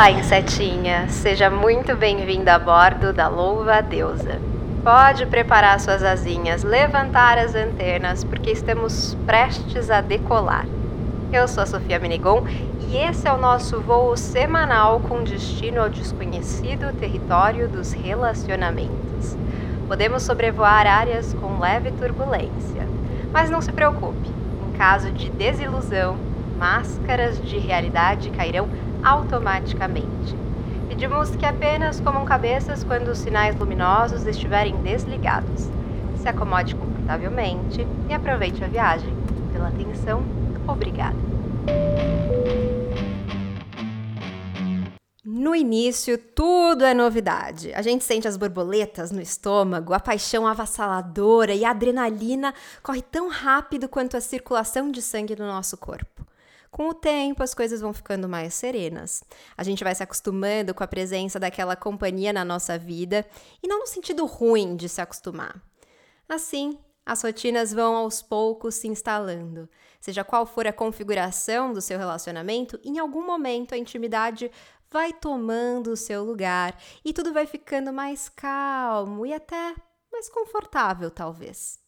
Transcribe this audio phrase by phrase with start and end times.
[0.00, 1.06] Olá, insetinha!
[1.10, 4.40] Seja muito bem-vinda a bordo da Louva Deusa.
[4.82, 10.64] Pode preparar suas asinhas, levantar as antenas, porque estamos prestes a decolar.
[11.30, 12.46] Eu sou a Sofia Menigon
[12.88, 19.36] e esse é o nosso voo semanal com destino ao desconhecido território dos relacionamentos.
[19.86, 22.88] Podemos sobrevoar áreas com leve turbulência,
[23.30, 24.30] mas não se preocupe,
[24.66, 26.16] em caso de desilusão,
[26.58, 28.66] máscaras de realidade cairão
[29.02, 30.36] automaticamente.
[30.88, 35.68] Pedimos que apenas comam cabeças quando os sinais luminosos estiverem desligados.
[36.16, 39.14] Se acomode confortavelmente e aproveite a viagem.
[39.52, 40.22] Pela atenção,
[40.66, 41.16] obrigada.
[45.24, 47.72] No início, tudo é novidade.
[47.72, 53.28] A gente sente as borboletas no estômago, a paixão avassaladora e a adrenalina corre tão
[53.28, 56.29] rápido quanto a circulação de sangue no nosso corpo.
[56.70, 59.24] Com o tempo, as coisas vão ficando mais serenas.
[59.56, 63.26] A gente vai se acostumando com a presença daquela companhia na nossa vida
[63.62, 65.60] e não no sentido ruim de se acostumar.
[66.28, 69.68] Assim, as rotinas vão aos poucos se instalando.
[70.00, 74.48] Seja qual for a configuração do seu relacionamento, em algum momento a intimidade
[74.90, 79.74] vai tomando o seu lugar e tudo vai ficando mais calmo e até
[80.12, 81.80] mais confortável, talvez.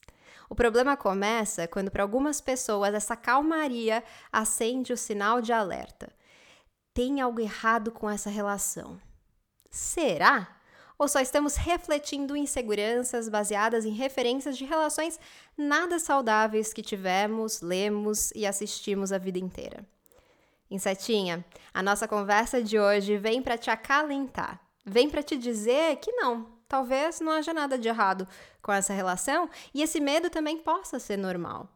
[0.52, 6.12] O problema começa quando, para algumas pessoas, essa calmaria acende o sinal de alerta.
[6.92, 9.00] Tem algo errado com essa relação.
[9.70, 10.54] Será?
[10.98, 15.18] Ou só estamos refletindo inseguranças baseadas em referências de relações
[15.56, 19.86] nada saudáveis que tivemos, lemos e assistimos a vida inteira?
[20.70, 26.12] Insetinha, a nossa conversa de hoje vem para te acalentar, vem para te dizer que
[26.12, 28.26] não, Talvez não haja nada de errado
[28.62, 31.68] com essa relação e esse medo também possa ser normal.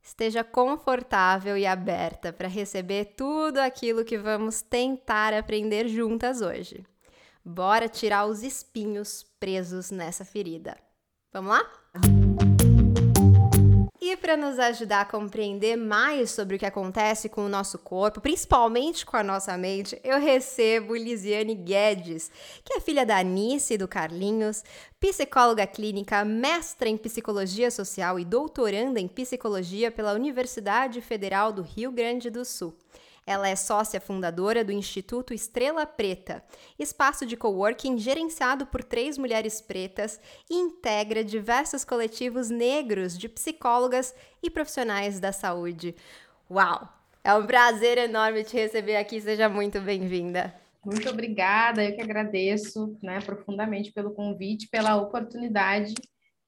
[0.00, 6.86] Esteja confortável e aberta para receber tudo aquilo que vamos tentar aprender juntas hoje.
[7.44, 10.78] Bora tirar os espinhos presos nessa ferida.
[11.32, 11.68] Vamos lá?
[14.16, 18.18] E para nos ajudar a compreender mais sobre o que acontece com o nosso corpo,
[18.18, 22.30] principalmente com a nossa mente, eu recebo Lisiane Guedes,
[22.64, 24.64] que é filha da Anice e do Carlinhos,
[24.98, 31.92] psicóloga clínica, mestra em psicologia social e doutoranda em psicologia pela Universidade Federal do Rio
[31.92, 32.74] Grande do Sul.
[33.26, 36.44] Ela é sócia fundadora do Instituto Estrela Preta,
[36.78, 44.14] espaço de coworking gerenciado por três mulheres pretas e integra diversos coletivos negros de psicólogas
[44.40, 45.96] e profissionais da saúde.
[46.48, 46.88] Uau!
[47.24, 50.54] É um prazer enorme te receber aqui, seja muito bem-vinda.
[50.84, 55.94] Muito obrigada, eu que agradeço né, profundamente pelo convite, pela oportunidade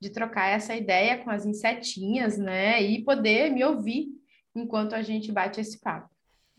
[0.01, 4.07] de trocar essa ideia com as insetinhas, né, e poder me ouvir
[4.55, 6.09] enquanto a gente bate esse papo.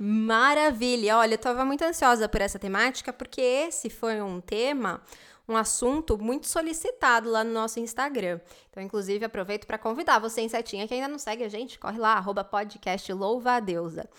[0.02, 1.18] Maravilha!
[1.18, 5.02] Olha, eu estava muito ansiosa por essa temática porque esse foi um tema,
[5.46, 8.40] um assunto muito solicitado lá no nosso Instagram.
[8.70, 12.14] Então, inclusive, aproveito para convidar você, Insetinha, que ainda não segue a gente, corre lá,
[12.14, 14.10] arroba podcast Louva a Deusa.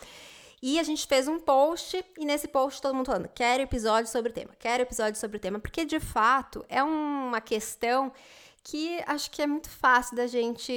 [0.60, 4.30] E a gente fez um post, e nesse post todo mundo falando, quero episódio sobre
[4.30, 8.12] o tema, quero episódio sobre o tema, porque de fato é uma questão
[8.62, 10.72] que acho que é muito fácil da gente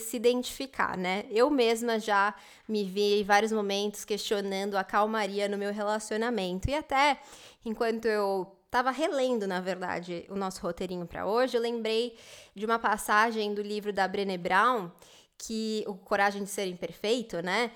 [0.00, 1.24] se identificar, né?
[1.30, 2.34] Eu mesma já
[2.68, 6.68] me vi em vários momentos questionando a calmaria no meu relacionamento.
[6.68, 7.20] E até
[7.64, 12.18] enquanto eu estava relendo, na verdade, o nosso roteirinho para hoje, eu lembrei
[12.54, 14.90] de uma passagem do livro da Brené Brown,
[15.38, 17.70] que o Coragem de Ser Imperfeito, né?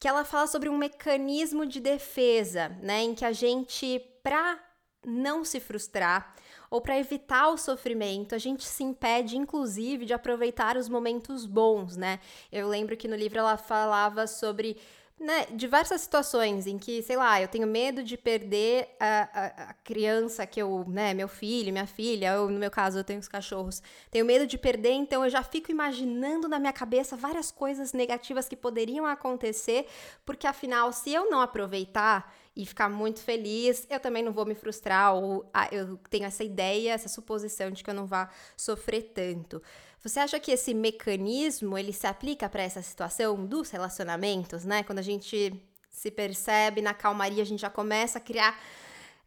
[0.00, 4.58] Que ela fala sobre um mecanismo de defesa, né, em que a gente para
[5.06, 6.34] não se frustrar,
[6.72, 11.98] ou para evitar o sofrimento, a gente se impede, inclusive, de aproveitar os momentos bons,
[11.98, 12.18] né?
[12.50, 14.78] Eu lembro que no livro ela falava sobre
[15.20, 19.74] né, diversas situações em que, sei lá, eu tenho medo de perder a, a, a,
[19.84, 23.82] criança que eu, né, meu filho, minha filha, no meu caso eu tenho os cachorros,
[24.10, 28.48] tenho medo de perder, então eu já fico imaginando na minha cabeça várias coisas negativas
[28.48, 29.86] que poderiam acontecer,
[30.24, 34.54] porque afinal, se eu não aproveitar, e ficar muito feliz, eu também não vou me
[34.54, 39.12] frustrar ou ah, eu tenho essa ideia, essa suposição de que eu não vá sofrer
[39.14, 39.62] tanto.
[40.02, 44.82] Você acha que esse mecanismo ele se aplica para essa situação dos relacionamentos, né?
[44.82, 45.52] Quando a gente
[45.88, 48.58] se percebe na calmaria, a gente já começa a criar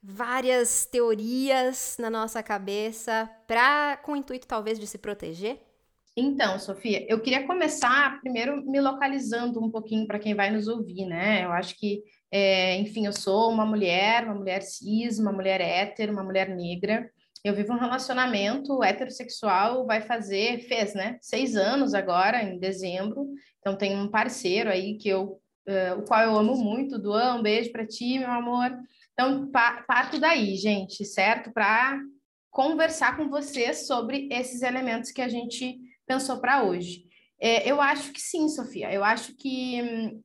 [0.04, 5.60] várias teorias na nossa cabeça para com o intuito talvez de se proteger?
[6.16, 11.06] Então, Sofia, eu queria começar primeiro me localizando um pouquinho para quem vai nos ouvir,
[11.06, 11.44] né?
[11.44, 12.04] Eu acho que
[12.38, 17.10] é, enfim, eu sou uma mulher, uma mulher cis, uma mulher hétero, uma mulher negra.
[17.42, 21.18] Eu vivo um relacionamento heterossexual, vai fazer, fez, né?
[21.22, 23.26] Seis anos agora, em dezembro.
[23.60, 27.42] Então, tem um parceiro aí que eu, uh, o qual eu amo muito, Duan, um
[27.42, 28.70] beijo para ti, meu amor.
[29.14, 29.50] Então,
[29.88, 31.54] parto daí, gente, certo?
[31.54, 31.98] Para
[32.52, 37.06] conversar com vocês sobre esses elementos que a gente pensou para hoje.
[37.40, 38.92] É, eu acho que sim, Sofia.
[38.92, 40.22] Eu acho que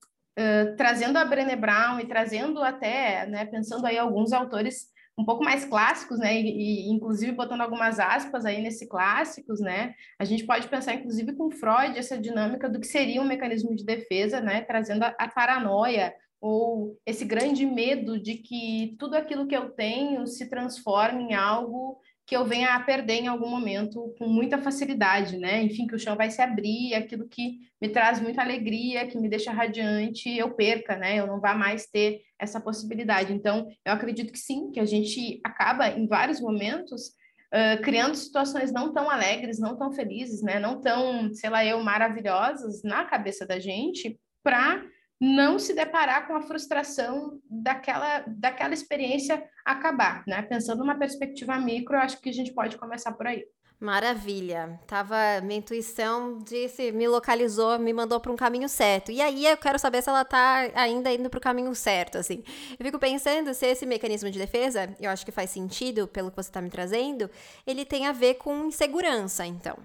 [0.77, 4.87] trazendo a Brené Brown e trazendo até, né, pensando aí alguns autores
[5.19, 9.95] um pouco mais clássicos, né, e, e, inclusive botando algumas aspas aí nesse clássicos, né,
[10.19, 13.85] a gente pode pensar inclusive com Freud essa dinâmica do que seria um mecanismo de
[13.85, 19.55] defesa, né, trazendo a, a paranoia ou esse grande medo de que tudo aquilo que
[19.55, 21.99] eu tenho se transforme em algo
[22.31, 25.61] que eu venha a perder em algum momento com muita facilidade, né?
[25.65, 29.29] Enfim, que o chão vai se abrir, aquilo que me traz muita alegria, que me
[29.29, 31.17] deixa radiante, eu perca, né?
[31.17, 33.33] Eu não vá mais ter essa possibilidade.
[33.33, 37.09] Então, eu acredito que sim, que a gente acaba em vários momentos
[37.53, 40.61] uh, criando situações não tão alegres, não tão felizes, né?
[40.61, 44.85] Não tão, sei lá, eu maravilhosas na cabeça da gente para
[45.21, 50.41] não se deparar com a frustração daquela, daquela experiência acabar, né?
[50.43, 53.45] Pensando numa perspectiva micro, acho que a gente pode começar por aí.
[53.79, 54.79] Maravilha.
[54.87, 59.11] Tava minha intuição disse, me localizou, me mandou para um caminho certo.
[59.11, 62.43] E aí eu quero saber se ela tá ainda indo para o caminho certo, assim.
[62.79, 66.37] Eu fico pensando se esse mecanismo de defesa, eu acho que faz sentido pelo que
[66.37, 67.31] você está me trazendo,
[67.67, 69.79] ele tem a ver com insegurança, então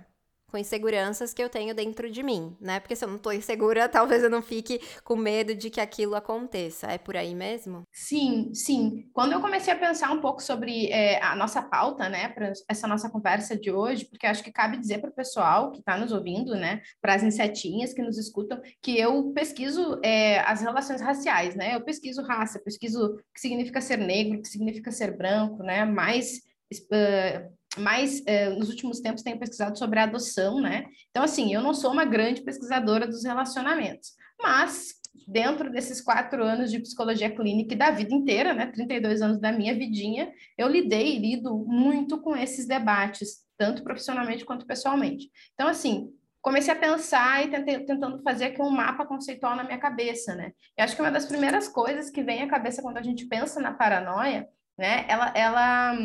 [0.56, 2.80] com inseguranças que eu tenho dentro de mim, né?
[2.80, 6.16] Porque se eu não tô insegura, talvez eu não fique com medo de que aquilo
[6.16, 6.88] aconteça.
[6.88, 7.84] É por aí mesmo?
[7.92, 9.10] Sim, sim.
[9.12, 12.88] Quando eu comecei a pensar um pouco sobre é, a nossa pauta, né, para essa
[12.88, 16.14] nossa conversa de hoje, porque acho que cabe dizer para o pessoal que está nos
[16.14, 21.54] ouvindo, né, para as insetinhas que nos escutam, que eu pesquiso é, as relações raciais,
[21.54, 21.76] né?
[21.76, 25.84] Eu pesquiso raça, pesquiso o que significa ser negro, o que significa ser branco, né?
[25.84, 26.38] Mais
[26.72, 30.86] uh, mais eh, nos últimos tempos tenho pesquisado sobre adoção, né?
[31.10, 34.96] Então, assim, eu não sou uma grande pesquisadora dos relacionamentos, mas
[35.28, 39.52] dentro desses quatro anos de psicologia clínica e da vida inteira, né, 32 anos da
[39.52, 45.30] minha vidinha, eu lidei e lido muito com esses debates, tanto profissionalmente quanto pessoalmente.
[45.54, 46.12] Então, assim,
[46.42, 50.52] comecei a pensar e tentei, tentando fazer aqui um mapa conceitual na minha cabeça, né?
[50.78, 53.60] Eu acho que uma das primeiras coisas que vem à cabeça quando a gente pensa
[53.60, 54.48] na paranoia,
[54.78, 55.98] né, ela, ela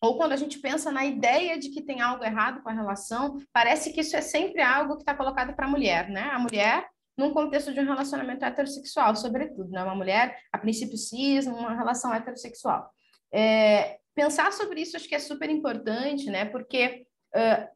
[0.00, 3.38] ou quando a gente pensa na ideia de que tem algo errado com a relação,
[3.52, 6.28] parece que isso é sempre algo que está colocado para a mulher, né?
[6.32, 9.82] A mulher num contexto de um relacionamento heterossexual, sobretudo, né?
[9.84, 12.90] Uma mulher, a princípio cis, numa relação heterossexual.
[13.32, 16.46] É, pensar sobre isso acho que é super importante, né?
[16.46, 17.06] Porque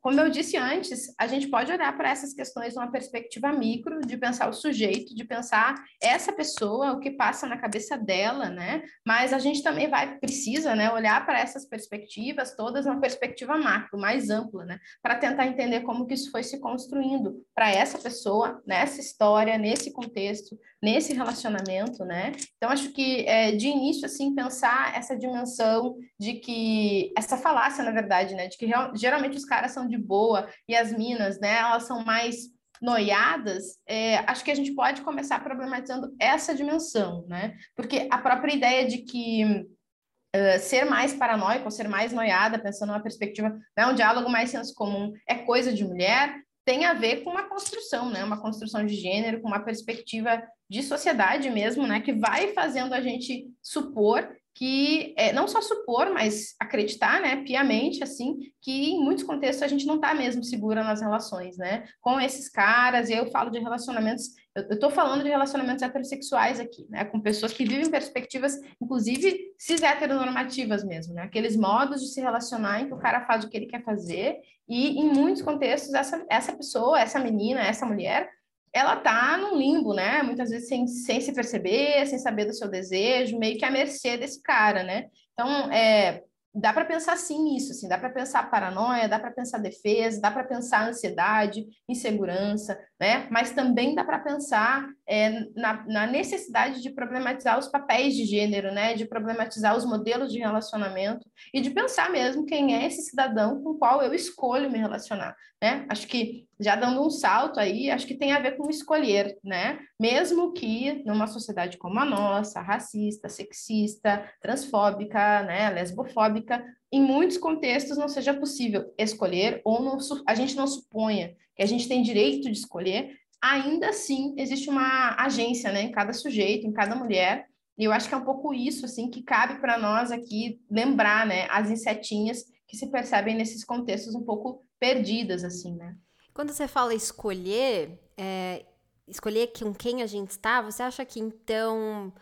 [0.03, 4.17] Como eu disse antes, a gente pode olhar para essas questões numa perspectiva micro, de
[4.17, 8.83] pensar o sujeito, de pensar essa pessoa, o que passa na cabeça dela, né?
[9.07, 13.99] Mas a gente também vai, precisa, né, olhar para essas perspectivas todas numa perspectiva macro,
[13.99, 14.79] mais ampla, né?
[15.03, 19.91] Para tentar entender como que isso foi se construindo para essa pessoa, nessa história, nesse
[19.93, 22.33] contexto, nesse relacionamento, né?
[22.57, 27.91] Então, acho que é, de início, assim, pensar essa dimensão de que, essa falácia, na
[27.91, 28.49] verdade, né?
[28.49, 32.55] De que geralmente os caras são de boa e as minas, né, elas são mais
[32.81, 37.57] noiadas, é, acho que a gente pode começar problematizando essa dimensão, né?
[37.75, 43.03] Porque a própria ideia de que uh, ser mais paranoico ser mais noiada, pensando numa
[43.03, 46.35] perspectiva, né, um diálogo mais senso comum, é coisa de mulher,
[46.67, 48.25] tem a ver com uma construção, né?
[48.25, 52.01] Uma construção de gênero, com uma perspectiva de sociedade mesmo, né?
[52.01, 58.03] Que vai fazendo a gente supor que é, não só supor, mas acreditar, né, piamente,
[58.03, 62.19] assim, que em muitos contextos a gente não está mesmo segura nas relações, né, com
[62.19, 67.05] esses caras, e eu falo de relacionamentos, eu estou falando de relacionamentos heterossexuais aqui, né,
[67.05, 72.81] com pessoas que vivem perspectivas, inclusive, cis heteronormativas mesmo, né, aqueles modos de se relacionar
[72.81, 76.25] em que o cara faz o que ele quer fazer, e em muitos contextos essa,
[76.31, 78.31] essa pessoa, essa menina, essa mulher,
[78.77, 80.23] ela tá num limbo, né?
[80.23, 84.19] Muitas vezes sem, sem se perceber, sem saber do seu desejo, meio que à mercê
[84.19, 85.07] desse cara, né?
[85.33, 86.23] Então, é,
[86.55, 90.31] dá para pensar assim nisso, assim, dá para pensar paranoia, dá para pensar defesa, dá
[90.31, 93.27] para pensar ansiedade, insegurança, né?
[93.31, 98.73] Mas também dá para pensar é, na, na, necessidade de problematizar os papéis de gênero,
[98.73, 98.93] né?
[98.93, 103.75] De problematizar os modelos de relacionamento e de pensar mesmo quem é esse cidadão com
[103.75, 105.87] qual eu escolho me relacionar, né?
[105.89, 109.79] Acho que já dando um salto aí, acho que tem a ver com escolher, né?
[110.01, 117.99] Mesmo que numa sociedade como a nossa, racista, sexista, transfóbica, né, lesbofóbica, em muitos contextos
[117.99, 122.51] não seja possível escolher ou não, a gente não suponha que a gente tem direito
[122.51, 127.47] de escolher, ainda assim existe uma agência, né, em cada sujeito, em cada mulher,
[127.79, 131.27] e eu acho que é um pouco isso assim que cabe para nós aqui lembrar,
[131.27, 135.95] né, as insetinhas que se percebem nesses contextos um pouco perdidas assim, né?
[136.37, 138.67] Quando você fala escolher, é,
[139.09, 142.13] escolher com quem a gente está, você acha que então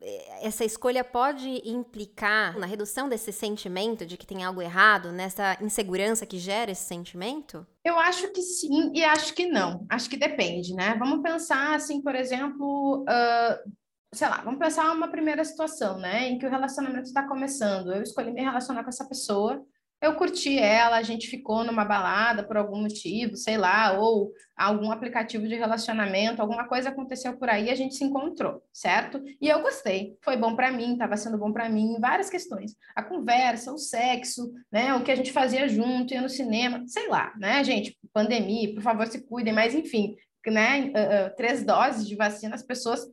[0.00, 5.58] eh, essa escolha pode implicar na redução desse sentimento de que tem algo errado, nessa
[5.60, 7.66] insegurança que gera esse sentimento?
[7.84, 9.84] Eu acho que sim e acho que não.
[9.90, 10.96] Acho que depende, né?
[10.98, 13.70] Vamos pensar assim, por exemplo, uh,
[14.14, 17.92] sei lá, vamos pensar uma primeira situação, né, em que o relacionamento está começando.
[17.92, 19.62] Eu escolhi me relacionar com essa pessoa,
[20.00, 24.90] eu curti ela, a gente ficou numa balada por algum motivo, sei lá, ou algum
[24.90, 29.22] aplicativo de relacionamento, alguma coisa aconteceu por aí, a gente se encontrou, certo?
[29.40, 32.74] E eu gostei, foi bom para mim, estava sendo bom para mim várias questões.
[32.96, 37.08] A conversa, o sexo, né, o que a gente fazia junto, ia no cinema, sei
[37.08, 40.16] lá, né, gente, pandemia, por favor, se cuidem, mas enfim,
[40.46, 43.06] né, uh, uh, três doses de vacina, as pessoas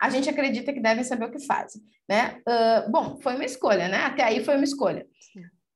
[0.00, 2.40] a gente acredita que devem saber o que fazem, né?
[2.48, 3.98] Uh, bom, foi uma escolha, né?
[3.98, 5.06] Até aí foi uma escolha.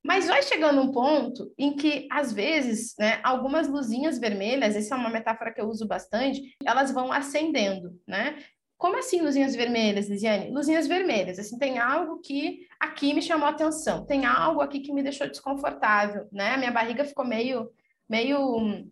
[0.03, 4.97] Mas vai chegando um ponto em que, às vezes, né, algumas luzinhas vermelhas, essa é
[4.97, 8.37] uma metáfora que eu uso bastante, elas vão acendendo, né?
[8.77, 10.51] Como assim luzinhas vermelhas, Lisiane?
[10.51, 14.93] Luzinhas vermelhas, assim, tem algo que aqui me chamou a atenção, tem algo aqui que
[14.93, 16.55] me deixou desconfortável, né?
[16.57, 17.71] Minha barriga ficou meio,
[18.07, 18.87] meio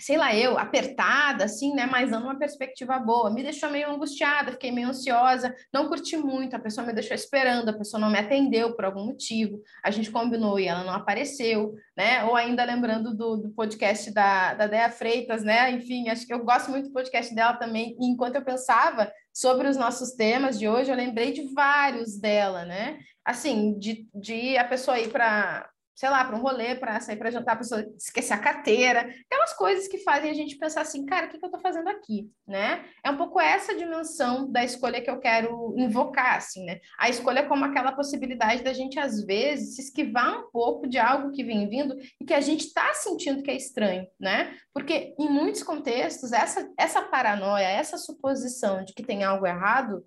[0.00, 1.86] sei lá, eu, apertada, assim, né?
[1.86, 3.30] Mas dando uma perspectiva boa.
[3.30, 7.68] Me deixou meio angustiada, fiquei meio ansiosa, não curti muito, a pessoa me deixou esperando,
[7.68, 11.74] a pessoa não me atendeu por algum motivo, a gente combinou e ela não apareceu,
[11.96, 12.24] né?
[12.24, 15.70] Ou ainda lembrando do, do podcast da, da Dea Freitas, né?
[15.70, 19.68] Enfim, acho que eu gosto muito do podcast dela também, e enquanto eu pensava sobre
[19.68, 22.98] os nossos temas de hoje, eu lembrei de vários dela, né?
[23.24, 25.68] Assim, de, de a pessoa ir para
[26.00, 29.52] sei lá, para um rolê, para sair para jantar, a pessoa esquecer a carteira, aquelas
[29.52, 32.32] coisas que fazem a gente pensar assim, cara, o que, que eu estou fazendo aqui,
[32.48, 32.86] né?
[33.04, 36.80] É um pouco essa dimensão da escolha que eu quero invocar, assim, né?
[36.98, 41.32] A escolha como aquela possibilidade da gente, às vezes, se esquivar um pouco de algo
[41.32, 44.56] que vem vindo e que a gente está sentindo que é estranho, né?
[44.72, 49.98] Porque em muitos contextos, essa, essa paranoia, essa suposição de que tem algo errado,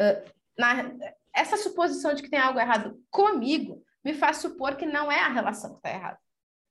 [0.00, 0.92] uh, na,
[1.32, 5.28] essa suposição de que tem algo errado comigo, me faz supor que não é a
[5.28, 6.18] relação que está errada.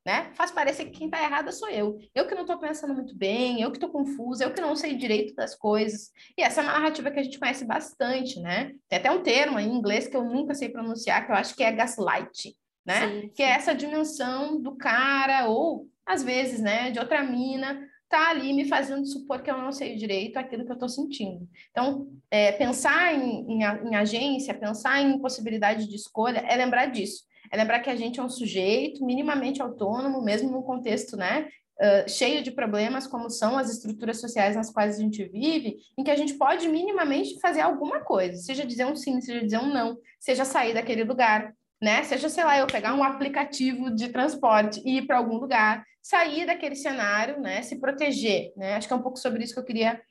[0.03, 0.31] Né?
[0.33, 1.99] Faz parecer que quem está errada sou eu.
[2.15, 4.95] Eu que não estou pensando muito bem, eu que estou confusa, eu que não sei
[4.95, 6.11] direito das coisas.
[6.37, 8.73] E essa é uma narrativa que a gente conhece bastante, né?
[8.87, 11.63] Tem até um termo em inglês que eu nunca sei pronunciar, que eu acho que
[11.63, 13.01] é gaslight, né?
[13.01, 13.29] Sim, sim.
[13.35, 18.53] Que é essa dimensão do cara, ou às vezes, né, de outra mina, tá ali
[18.53, 21.47] me fazendo supor que eu não sei direito aquilo que eu estou sentindo.
[21.71, 27.27] Então, é, pensar em, em, em, agência, pensar em possibilidade de escolha, é lembrar disso
[27.51, 31.47] é lembrar que a gente é um sujeito minimamente autônomo, mesmo num contexto, né,
[31.79, 36.03] uh, cheio de problemas, como são as estruturas sociais nas quais a gente vive, em
[36.03, 39.73] que a gente pode minimamente fazer alguma coisa, seja dizer um sim, seja dizer um
[39.73, 42.03] não, seja sair daquele lugar, né?
[42.03, 46.45] Seja, sei lá, eu pegar um aplicativo de transporte e ir para algum lugar, sair
[46.45, 47.61] daquele cenário, né?
[47.61, 48.75] Se proteger, né?
[48.75, 50.01] Acho que é um pouco sobre isso que eu queria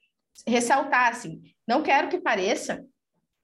[0.47, 1.43] ressaltar, assim.
[1.67, 2.85] Não quero que pareça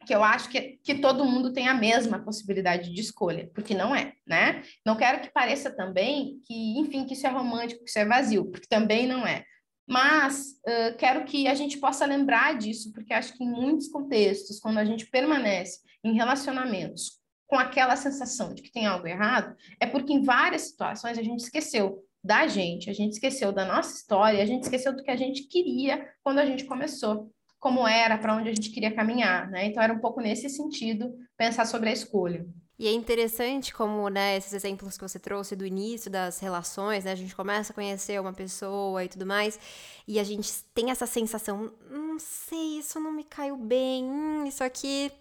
[0.07, 3.95] que eu acho que, que todo mundo tem a mesma possibilidade de escolha, porque não
[3.95, 4.63] é, né?
[4.85, 8.47] Não quero que pareça também que, enfim, que isso é romântico, que isso é vazio,
[8.51, 9.45] porque também não é.
[9.87, 14.59] Mas uh, quero que a gente possa lembrar disso, porque acho que em muitos contextos,
[14.59, 17.22] quando a gente permanece em relacionamentos
[17.53, 21.41] com aquela sensação de que tem algo errado, é porque em várias situações a gente
[21.41, 25.17] esqueceu da gente, a gente esqueceu da nossa história, a gente esqueceu do que a
[25.17, 27.31] gente queria quando a gente começou
[27.61, 29.67] como era, para onde a gente queria caminhar, né?
[29.67, 32.47] Então era um pouco nesse sentido pensar sobre a escolha.
[32.79, 37.13] E é interessante como, né, esses exemplos que você trouxe do início das relações, né,
[37.13, 39.61] a gente começa a conhecer uma pessoa e tudo mais,
[40.09, 44.65] e a gente tem essa sensação, não sei, isso não me caiu bem, hum, isso
[44.65, 45.13] aqui,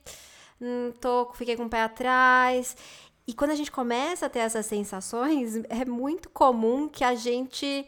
[0.61, 2.75] hum, tô, fiquei com o pé atrás.
[3.27, 7.87] E quando a gente começa a ter essas sensações, é muito comum que a gente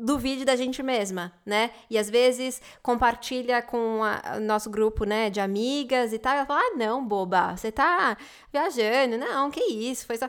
[0.00, 1.70] duvide da gente mesma, né?
[1.90, 6.46] E às vezes compartilha com o nosso grupo, né, de amigas e tal, e ela
[6.46, 8.16] fala: "Ah, não, boba, você tá
[8.52, 9.18] viajando.
[9.18, 10.06] Não, que isso?
[10.06, 10.28] Foi só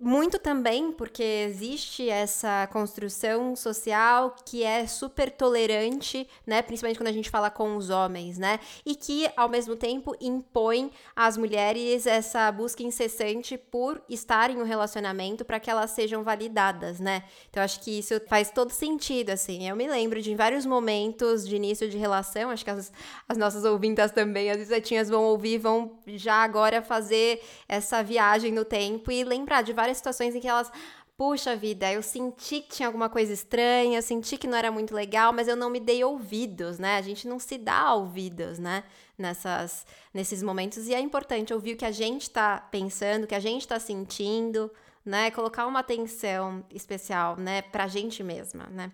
[0.00, 6.62] muito também porque existe essa construção social que é super tolerante, né?
[6.62, 8.60] Principalmente quando a gente fala com os homens, né?
[8.86, 14.64] E que, ao mesmo tempo, impõe às mulheres essa busca incessante por estar em um
[14.64, 17.24] relacionamento para que elas sejam validadas, né?
[17.50, 19.68] Então, acho que isso faz todo sentido, assim.
[19.68, 22.92] Eu me lembro de vários momentos de início de relação, acho que as,
[23.28, 28.64] as nossas ouvintas também, as vizinhas vão ouvir, vão já agora fazer essa viagem no
[28.64, 30.70] tempo e lembrar de várias várias situações em que elas
[31.16, 34.94] puxa vida, eu senti que tinha alguma coisa estranha, eu senti que não era muito
[34.94, 36.96] legal, mas eu não me dei ouvidos, né?
[36.96, 38.84] A gente não se dá ouvidos, né?
[39.18, 40.86] Nessas, nesses momentos.
[40.86, 43.80] E é importante ouvir o que a gente está pensando, o que a gente está
[43.80, 44.70] sentindo,
[45.04, 45.32] né?
[45.32, 47.62] Colocar uma atenção especial, né?
[47.62, 48.92] Pra gente mesma, né?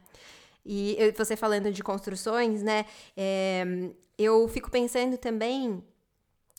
[0.64, 2.86] E você falando de construções, né?
[3.14, 3.66] É,
[4.16, 5.84] eu fico pensando também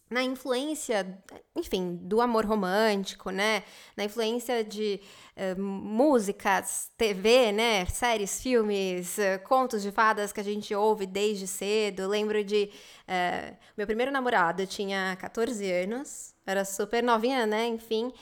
[0.09, 1.17] na influência,
[1.55, 3.63] enfim, do amor romântico, né?
[3.97, 5.01] Na influência de
[5.35, 7.85] uh, músicas, TV, né?
[7.85, 12.03] Séries, filmes, uh, contos de fadas que a gente ouve desde cedo.
[12.03, 12.69] Eu lembro de.
[13.07, 17.67] Uh, meu primeiro namorado tinha 14 anos, era super novinha, né?
[17.67, 18.13] Enfim.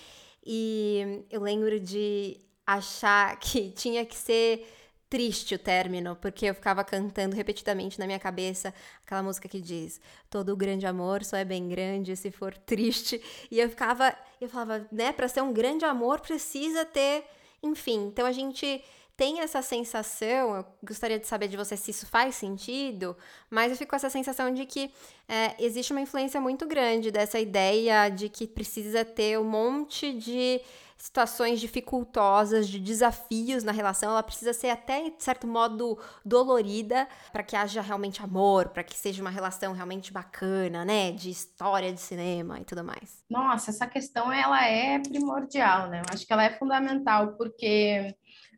[0.46, 4.66] E eu lembro de achar que tinha que ser
[5.14, 8.74] triste o término, porque eu ficava cantando repetidamente na minha cabeça
[9.06, 13.22] aquela música que diz: Todo grande amor só é bem grande se for triste.
[13.52, 17.26] E eu ficava, eu falava, né, para ser um grande amor precisa ter,
[17.62, 18.08] enfim.
[18.08, 18.84] Então a gente
[19.16, 23.16] tem essa sensação, eu gostaria de saber de você se isso faz sentido,
[23.52, 24.90] mas eu fico com essa sensação de que
[25.30, 30.60] é, existe uma influência muito grande dessa ideia de que precisa ter um monte de
[31.04, 37.44] situações dificultosas, de desafios na relação, ela precisa ser até, de certo modo, dolorida para
[37.44, 41.12] que haja realmente amor, para que seja uma relação realmente bacana, né?
[41.12, 43.22] De história de cinema e tudo mais.
[43.30, 46.00] Nossa, essa questão ela é primordial, né?
[46.08, 48.16] Eu acho que ela é fundamental, porque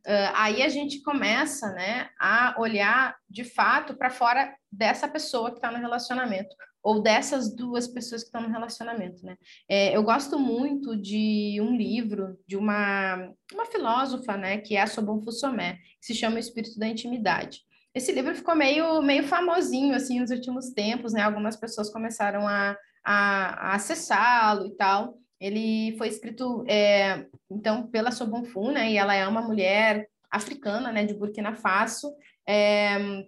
[0.08, 5.58] Uh, aí a gente começa né, a olhar de fato para fora dessa pessoa que
[5.58, 9.36] está no relacionamento ou dessas duas pessoas que estão no relacionamento, né?
[9.68, 14.88] É, eu gosto muito de um livro de uma, uma filósofa, né, que é a
[14.88, 17.62] Sobon Fussomé, que se chama O Espírito da Intimidade.
[17.92, 21.24] Esse livro ficou meio, meio famosinho, assim, nos últimos tempos, né?
[21.24, 25.18] Algumas pessoas começaram a, a, a acessá-lo e tal.
[25.40, 28.92] Ele foi escrito, é, então, pela Sobon Fu, né?
[28.92, 32.14] E ela é uma mulher africana, né, de Burkina Faso,
[32.48, 33.24] é,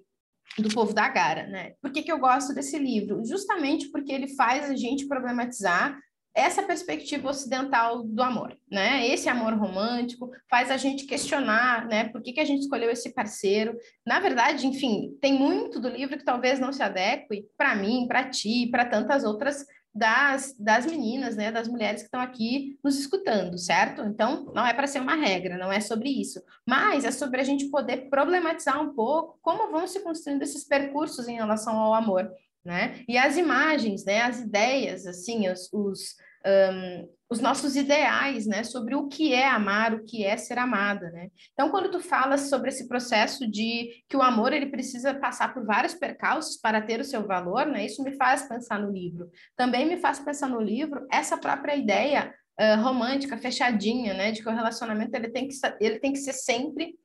[0.58, 1.74] do povo da Gara, né?
[1.82, 3.24] Por que, que eu gosto desse livro?
[3.26, 5.98] Justamente porque ele faz a gente problematizar
[6.38, 9.08] essa perspectiva ocidental do amor, né?
[9.08, 12.10] Esse amor romântico faz a gente questionar, né?
[12.10, 13.76] Por que, que a gente escolheu esse parceiro?
[14.06, 18.30] Na verdade, enfim, tem muito do livro que talvez não se adeque para mim, para
[18.30, 19.66] ti, para tantas outras
[19.98, 24.04] das, das meninas, né, das mulheres que estão aqui nos escutando, certo?
[24.04, 27.44] Então, não é para ser uma regra, não é sobre isso, mas é sobre a
[27.44, 32.32] gente poder problematizar um pouco como vão se construindo esses percursos em relação ao amor,
[32.64, 33.04] né?
[33.08, 38.96] E as imagens, né, as ideias, assim, os, os um, os nossos ideais, né, sobre
[38.96, 41.30] o que é amar, o que é ser amada, né?
[41.52, 45.66] Então, quando tu falas sobre esse processo de que o amor ele precisa passar por
[45.66, 47.86] vários percalços para ter o seu valor, né?
[47.86, 49.30] Isso me faz pensar no livro.
[49.58, 54.50] Também me faz pensar no livro essa própria ideia uh, romântica, fechadinha, né, de que
[54.50, 56.96] o relacionamento ele tem que ele tem que ser sempre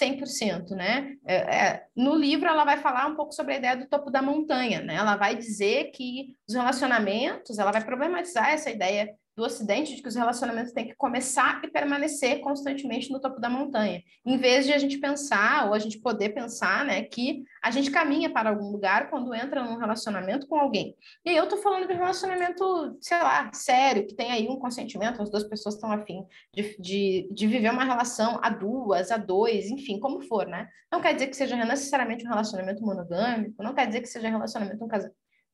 [0.00, 1.16] 100%, né?
[1.26, 4.20] É, é, no livro ela vai falar um pouco sobre a ideia do topo da
[4.20, 4.94] montanha, né?
[4.94, 10.08] Ela vai dizer que os relacionamentos, ela vai problematizar essa ideia do Ocidente de que
[10.08, 14.72] os relacionamentos têm que começar e permanecer constantemente no topo da montanha, em vez de
[14.72, 18.72] a gente pensar ou a gente poder pensar, né, que a gente caminha para algum
[18.72, 20.96] lugar quando entra num relacionamento com alguém.
[21.24, 25.22] E eu tô falando de um relacionamento, sei lá, sério, que tem aí um consentimento,
[25.22, 29.70] as duas pessoas estão afim de, de, de viver uma relação a duas, a dois,
[29.70, 30.68] enfim, como for, né?
[30.90, 34.84] Não quer dizer que seja necessariamente um relacionamento monogâmico, não quer dizer que seja relacionamento
[34.84, 34.88] um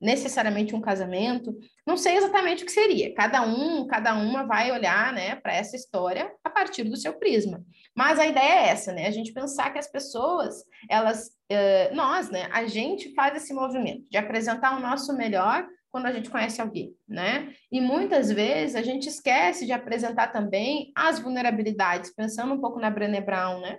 [0.05, 3.15] necessariamente um casamento, não sei exatamente o que seria.
[3.15, 7.65] Cada um, cada uma vai olhar, né, para essa história a partir do seu prisma.
[7.97, 9.07] Mas a ideia é essa, né?
[9.07, 14.09] A gente pensar que as pessoas, elas, uh, nós, né, a gente faz esse movimento
[14.11, 17.55] de apresentar o nosso melhor quando a gente conhece alguém, né?
[17.73, 22.91] E muitas vezes a gente esquece de apresentar também as vulnerabilidades, pensando um pouco na
[22.91, 23.79] Brené Brown, né?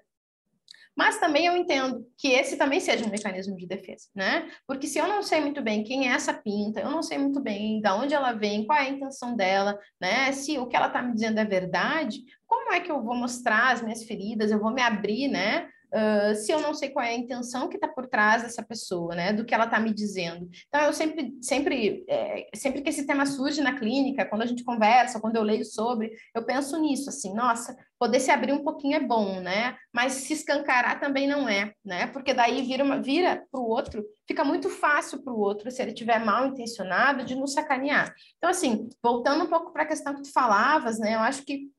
[0.95, 4.49] Mas também eu entendo que esse também seja um mecanismo de defesa, né?
[4.65, 7.41] Porque se eu não sei muito bem quem é essa pinta, eu não sei muito
[7.41, 10.31] bem de onde ela vem, qual é a intenção dela, né?
[10.31, 13.73] Se o que ela está me dizendo é verdade, como é que eu vou mostrar
[13.73, 14.51] as minhas feridas?
[14.51, 15.69] Eu vou me abrir, né?
[15.95, 19.15] Uh, se eu não sei qual é a intenção que está por trás dessa pessoa,
[19.15, 20.49] né, do que ela está me dizendo.
[20.67, 24.63] Então, eu sempre, sempre, é, sempre que esse tema surge na clínica, quando a gente
[24.63, 28.97] conversa, quando eu leio sobre, eu penso nisso, assim, nossa, poder se abrir um pouquinho
[28.97, 33.59] é bom, né, mas se escancarar também não é, né, porque daí vira vira para
[33.59, 37.53] o outro, fica muito fácil para o outro, se ele tiver mal intencionado, de nos
[37.53, 38.13] sacanear.
[38.37, 41.69] Então, assim, voltando um pouco para a questão que tu falavas, né, eu acho que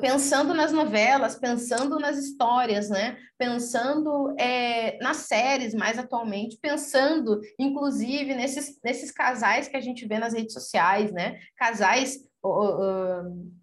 [0.00, 3.18] pensando nas novelas, pensando nas histórias, né?
[3.36, 10.18] Pensando é, nas séries mais atualmente, pensando, inclusive, nesses, nesses casais que a gente vê
[10.18, 11.38] nas redes sociais, né?
[11.56, 12.18] Casais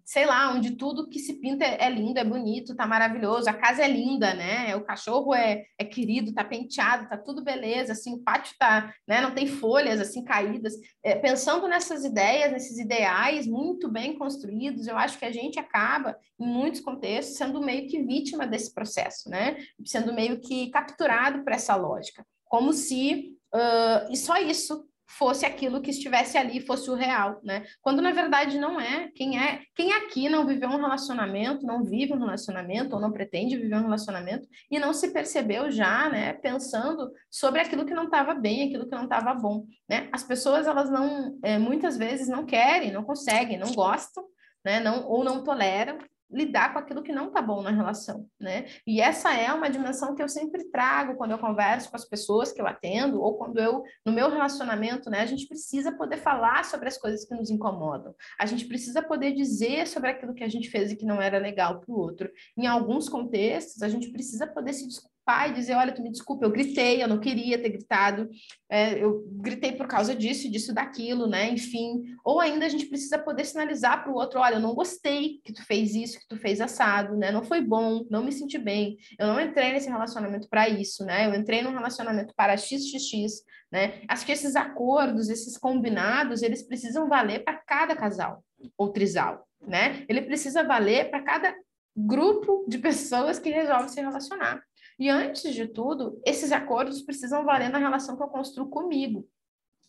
[0.04, 3.82] sei lá, onde tudo que se pinta é, lindo, é bonito, tá maravilhoso, a casa
[3.82, 4.74] é linda, né?
[4.74, 9.20] O cachorro é, é querido, tá penteado, tá tudo beleza, assim, o pátio tá, né?
[9.20, 10.74] Não tem folhas assim caídas.
[11.02, 16.18] É, pensando nessas ideias, nesses ideais muito bem construídos, eu acho que a gente acaba,
[16.38, 19.56] em muitos contextos, sendo meio que vítima desse processo, né?
[19.86, 24.84] Sendo meio que capturado por essa lógica, como se uh, e só isso
[25.18, 27.64] fosse aquilo que estivesse ali, fosse o real, né?
[27.80, 29.10] Quando na verdade não é.
[29.14, 33.56] Quem é, quem aqui não viveu um relacionamento, não vive um relacionamento ou não pretende
[33.56, 38.34] viver um relacionamento e não se percebeu já, né, pensando sobre aquilo que não estava
[38.34, 40.08] bem, aquilo que não estava bom, né?
[40.12, 44.24] As pessoas elas não, é, muitas vezes não querem, não conseguem, não gostam,
[44.64, 44.80] né?
[44.80, 45.98] Não ou não toleram
[46.32, 48.66] lidar com aquilo que não tá bom na relação, né?
[48.86, 52.52] E essa é uma dimensão que eu sempre trago quando eu converso com as pessoas
[52.52, 55.20] que eu atendo ou quando eu no meu relacionamento, né?
[55.20, 58.14] A gente precisa poder falar sobre as coisas que nos incomodam.
[58.38, 61.38] A gente precisa poder dizer sobre aquilo que a gente fez e que não era
[61.38, 62.30] legal para o outro.
[62.56, 64.86] Em alguns contextos, a gente precisa poder se
[65.24, 68.28] pai dizer, olha, tu me desculpa, eu gritei, eu não queria ter gritado,
[68.68, 71.50] é, eu gritei por causa disso, disso, daquilo, né?
[71.50, 72.02] Enfim.
[72.24, 75.52] Ou ainda a gente precisa poder sinalizar para o outro, olha, eu não gostei que
[75.52, 77.30] tu fez isso, que tu fez assado, né?
[77.30, 78.96] Não foi bom, não me senti bem.
[79.18, 81.26] Eu não entrei nesse relacionamento para isso, né?
[81.26, 84.02] Eu entrei num relacionamento para xxx, né?
[84.08, 88.44] Acho que esses acordos, esses combinados, eles precisam valer para cada casal
[88.76, 90.04] ou trisal, né?
[90.08, 91.54] Ele precisa valer para cada
[91.96, 94.62] grupo de pessoas que resolve se relacionar.
[95.02, 99.28] E antes de tudo, esses acordos precisam valer na relação que eu construo comigo.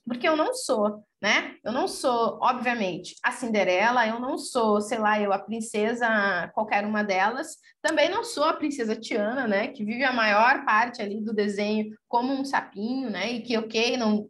[0.07, 1.55] Porque eu não sou, né?
[1.63, 6.83] Eu não sou, obviamente, a Cinderela, eu não sou, sei lá, eu a princesa, qualquer
[6.83, 7.57] uma delas.
[7.79, 9.67] Também não sou a princesa Tiana, né?
[9.67, 13.33] Que vive a maior parte ali do desenho como um sapinho, né?
[13.33, 14.27] E que, ok, não,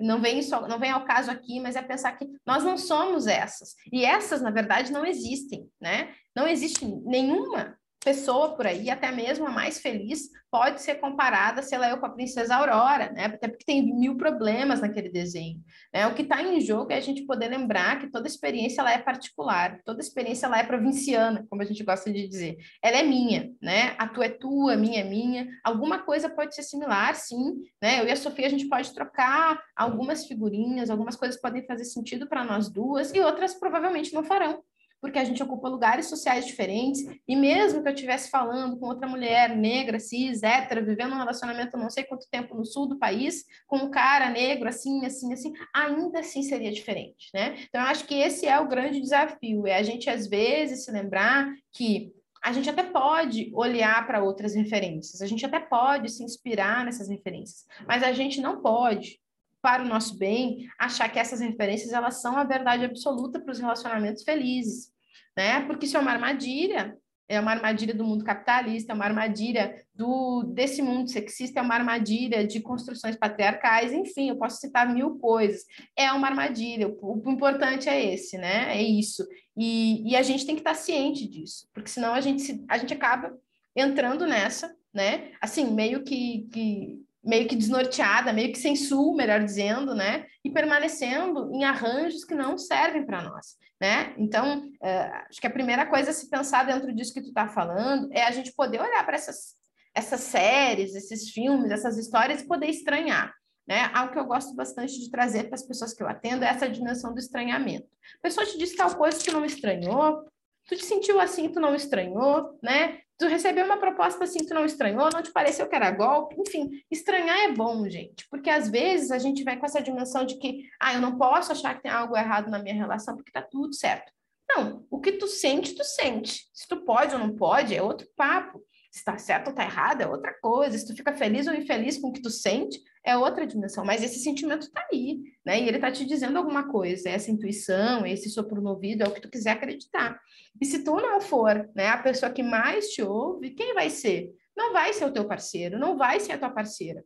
[0.00, 3.26] não vem, só, não vem ao caso aqui, mas é pensar que nós não somos
[3.26, 3.74] essas.
[3.92, 6.14] E essas, na verdade, não existem, né?
[6.36, 11.78] Não existe nenhuma pessoa por aí, até mesmo a mais feliz, pode ser comparada, sei
[11.78, 13.26] lá, eu com a princesa Aurora, né?
[13.26, 15.62] Até porque tem mil problemas naquele desenho.
[15.92, 16.06] Né?
[16.06, 18.98] O que está em jogo é a gente poder lembrar que toda experiência ela é
[18.98, 22.56] particular, toda experiência ela é provinciana, como a gente gosta de dizer.
[22.82, 23.94] Ela é minha, né?
[23.98, 25.48] A tua é tua, a minha é minha.
[25.62, 28.00] Alguma coisa pode ser similar, sim, né?
[28.00, 32.26] Eu e a Sofia a gente pode trocar algumas figurinhas, algumas coisas podem fazer sentido
[32.26, 34.62] para nós duas e outras provavelmente não farão
[35.00, 39.08] porque a gente ocupa lugares sociais diferentes, e mesmo que eu estivesse falando com outra
[39.08, 43.44] mulher negra, cis, hétera, vivendo um relacionamento não sei quanto tempo no sul do país,
[43.66, 47.56] com um cara negro, assim, assim, assim, ainda assim seria diferente, né?
[47.68, 50.90] Então, eu acho que esse é o grande desafio, é a gente, às vezes, se
[50.90, 56.24] lembrar que a gente até pode olhar para outras referências, a gente até pode se
[56.24, 59.20] inspirar nessas referências, mas a gente não pode
[59.62, 63.58] para o nosso bem, achar que essas referências elas são a verdade absoluta para os
[63.58, 64.90] relacionamentos felizes,
[65.36, 65.60] né?
[65.66, 66.96] Porque isso é uma armadilha,
[67.30, 71.76] é uma armadilha do mundo capitalista, é uma armadilha do desse mundo sexista, é uma
[71.76, 75.64] armadilha de construções patriarcais, enfim, eu posso citar mil coisas.
[75.96, 78.76] É uma armadilha, o, o importante é esse, né?
[78.76, 79.24] É isso.
[79.56, 82.76] E, e a gente tem que estar ciente disso, porque senão a gente, se, a
[82.76, 83.32] gente acaba
[83.76, 85.30] entrando nessa, né?
[85.40, 90.26] Assim, meio que, que meio que desnorteada, meio que sem sul, melhor dizendo, né?
[90.44, 94.14] E permanecendo em arranjos que não servem para nós, né?
[94.16, 97.46] Então, uh, acho que a primeira coisa a se pensar dentro disso que tu está
[97.46, 99.54] falando é a gente poder olhar para essas,
[99.94, 103.34] essas séries, esses filmes, essas histórias e poder estranhar.
[103.68, 103.90] Né?
[103.94, 106.68] Algo que eu gosto bastante de trazer para as pessoas que eu atendo é essa
[106.68, 107.86] dimensão do estranhamento.
[108.18, 110.24] A pessoa te disse tal coisa que não estranhou,
[110.66, 113.00] tu te sentiu assim, tu não estranhou, né?
[113.20, 116.82] Tu recebeu uma proposta assim, tu não estranhou, não te pareceu que era golpe, enfim,
[116.90, 120.62] estranhar é bom, gente, porque às vezes a gente vai com essa dimensão de que,
[120.80, 123.74] ah, eu não posso achar que tem algo errado na minha relação porque tá tudo
[123.74, 124.10] certo.
[124.48, 126.48] Não, o que tu sente, tu sente.
[126.52, 128.64] Se tu pode ou não pode, é outro papo.
[128.90, 130.76] Se tá certo ou tá errado, é outra coisa.
[130.76, 133.84] Se tu fica feliz ou infeliz com o que tu sente, é outra dimensão.
[133.84, 135.60] Mas esse sentimento tá aí, né?
[135.60, 137.08] E ele tá te dizendo alguma coisa.
[137.08, 140.20] Essa intuição, esse sopro no ouvido, é o que tu quiser acreditar.
[140.60, 144.34] E se tu não for né, a pessoa que mais te ouve, quem vai ser?
[144.56, 147.04] Não vai ser o teu parceiro, não vai ser a tua parceira.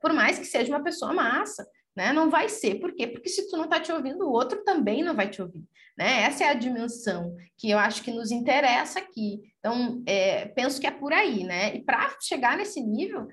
[0.00, 2.12] Por mais que seja uma pessoa massa, né?
[2.12, 2.80] Não vai ser.
[2.80, 3.06] Por quê?
[3.06, 5.64] Porque se tu não está te ouvindo, o outro também não vai te ouvir.
[5.96, 6.22] Né?
[6.22, 9.40] Essa é a dimensão que eu acho que nos interessa aqui.
[9.58, 11.74] Então, é, penso que é por aí, né?
[11.76, 13.28] E para chegar nesse nível,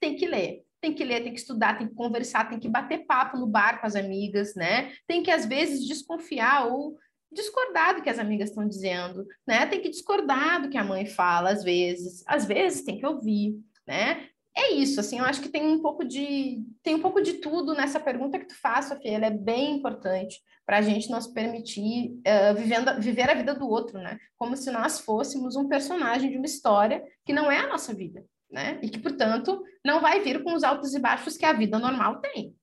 [0.00, 0.62] tem que ler.
[0.80, 3.80] Tem que ler, tem que estudar, tem que conversar, tem que bater papo no bar
[3.80, 4.92] com as amigas, né?
[5.06, 6.96] Tem que, às vezes, desconfiar ou
[7.30, 9.66] discordar do que as amigas estão dizendo, né?
[9.66, 12.24] Tem que discordar do que a mãe fala, às vezes.
[12.26, 14.28] Às vezes tem que ouvir, né?
[14.56, 17.74] É isso, assim, eu acho que tem um pouco de tem um pouco de tudo
[17.74, 22.12] nessa pergunta que tu faz, Sofia, ela é bem importante para a gente nos permitir
[22.26, 24.18] uh, vivendo, viver a vida do outro, né?
[24.38, 28.24] Como se nós fôssemos um personagem de uma história que não é a nossa vida,
[28.50, 28.78] né?
[28.82, 32.20] E que, portanto, não vai vir com os altos e baixos que a vida normal
[32.20, 32.54] tem.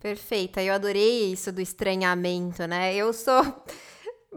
[0.00, 2.94] Perfeita, eu adorei isso do estranhamento, né?
[2.94, 3.42] Eu sou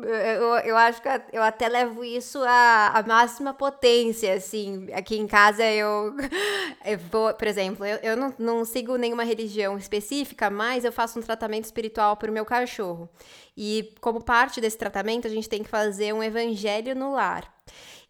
[0.03, 4.87] Eu, eu acho que eu até levo isso à, à máxima potência, assim.
[4.93, 6.13] Aqui em casa eu,
[6.85, 11.17] eu vou, por exemplo, eu, eu não, não sigo nenhuma religião específica, mas eu faço
[11.17, 13.09] um tratamento espiritual para o meu cachorro.
[13.55, 17.51] E como parte desse tratamento, a gente tem que fazer um evangelho no lar.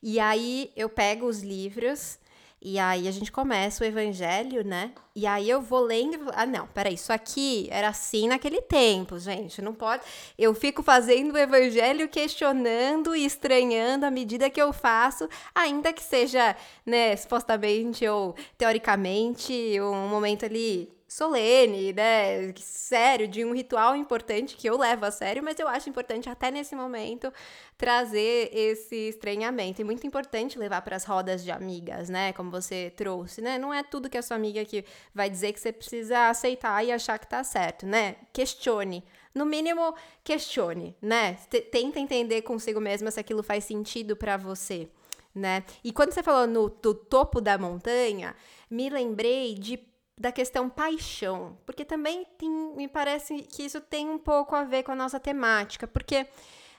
[0.04, 2.20] E aí eu pego os livros
[2.62, 4.92] e aí a gente começa o evangelho, né?
[5.16, 9.62] E aí eu vou lendo, ah não, peraí, isso aqui era assim naquele tempo, gente,
[9.62, 10.04] não pode.
[10.38, 16.02] Eu fico fazendo o evangelho questionando e estranhando à medida que eu faço, ainda que
[16.02, 22.54] seja, né, supostamente ou teoricamente um momento ali solene, né?
[22.58, 26.52] Sério, de um ritual importante que eu levo a sério, mas eu acho importante até
[26.52, 27.32] nesse momento
[27.78, 29.82] trazer esse estranhamento.
[29.82, 32.34] E muito importante levar para as rodas de amigas, né?
[32.34, 33.58] Como você trouxe, né?
[33.58, 36.92] Não é tudo que a sua amiga que vai dizer que você precisa aceitar e
[36.92, 38.18] achar que tá certo, né?
[38.34, 39.04] Questione.
[39.34, 39.94] No mínimo,
[40.24, 41.38] questione, né?
[41.72, 44.90] Tenta entender consigo mesma se aquilo faz sentido para você.
[45.36, 45.64] Né?
[45.84, 48.36] E quando você falou no do topo da montanha,
[48.72, 49.78] me lembrei de
[50.18, 54.84] da questão paixão, porque também tem, me parece que isso tem um pouco a ver
[54.84, 56.26] com a nossa temática, porque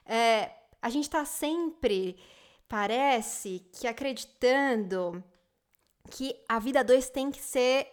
[0.05, 0.51] é,
[0.83, 2.17] a gente está sempre,
[2.69, 5.23] parece que acreditando
[6.11, 7.87] que a vida dois tem que ser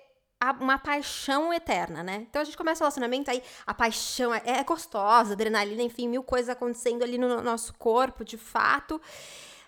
[0.60, 2.26] uma paixão eterna, né?
[2.30, 6.24] Então a gente começa o relacionamento aí, a paixão é, é gostosa, adrenalina, enfim, mil
[6.24, 9.02] coisas acontecendo ali no nosso corpo, de fato.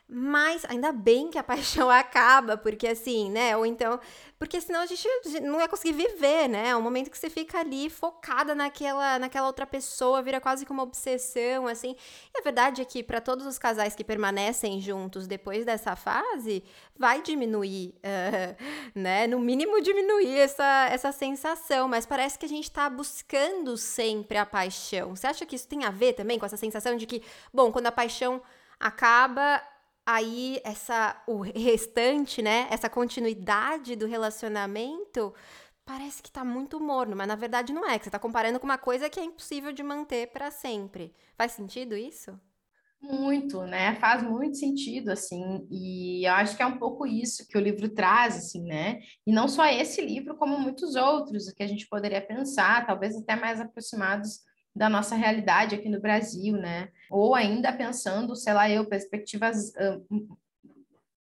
[0.10, 3.58] Mas ainda bem que a paixão acaba, porque assim, né?
[3.58, 4.00] Ou então,
[4.40, 5.06] porque senão a gente
[5.42, 6.70] não ia conseguir viver, né?
[6.70, 10.80] É um momento que você fica ali focada naquela, naquela outra pessoa, vira quase como
[10.80, 11.94] uma obsessão, assim.
[12.34, 16.64] E a verdade é que para todos os casais que permanecem juntos depois dessa fase,
[16.96, 18.56] vai diminuir, uh,
[18.96, 19.28] né?
[19.28, 24.46] No mínimo diminuir essa, essa sensação, mas parece que a gente tá buscando sempre a
[24.46, 25.18] paixão.
[25.18, 27.22] Você acha que isso tem a ver também com essa sensação de que,
[27.54, 28.42] bom, quando a paixão
[28.80, 29.62] acaba,
[30.08, 35.34] aí essa o restante, né, essa continuidade do relacionamento
[35.86, 38.66] parece que tá muito morno, mas na verdade não é, que você tá comparando com
[38.66, 41.14] uma coisa que é impossível de manter para sempre.
[41.36, 42.40] Faz sentido isso?
[43.02, 43.96] Muito, né?
[43.96, 47.88] Faz muito sentido, assim, e eu acho que é um pouco isso que o livro
[47.90, 49.00] traz, assim, né?
[49.26, 53.36] E não só esse livro, como muitos outros que a gente poderia pensar, talvez até
[53.36, 54.40] mais aproximados
[54.78, 56.90] da nossa realidade aqui no Brasil, né?
[57.10, 59.74] Ou ainda pensando, sei lá, eu, perspectivas.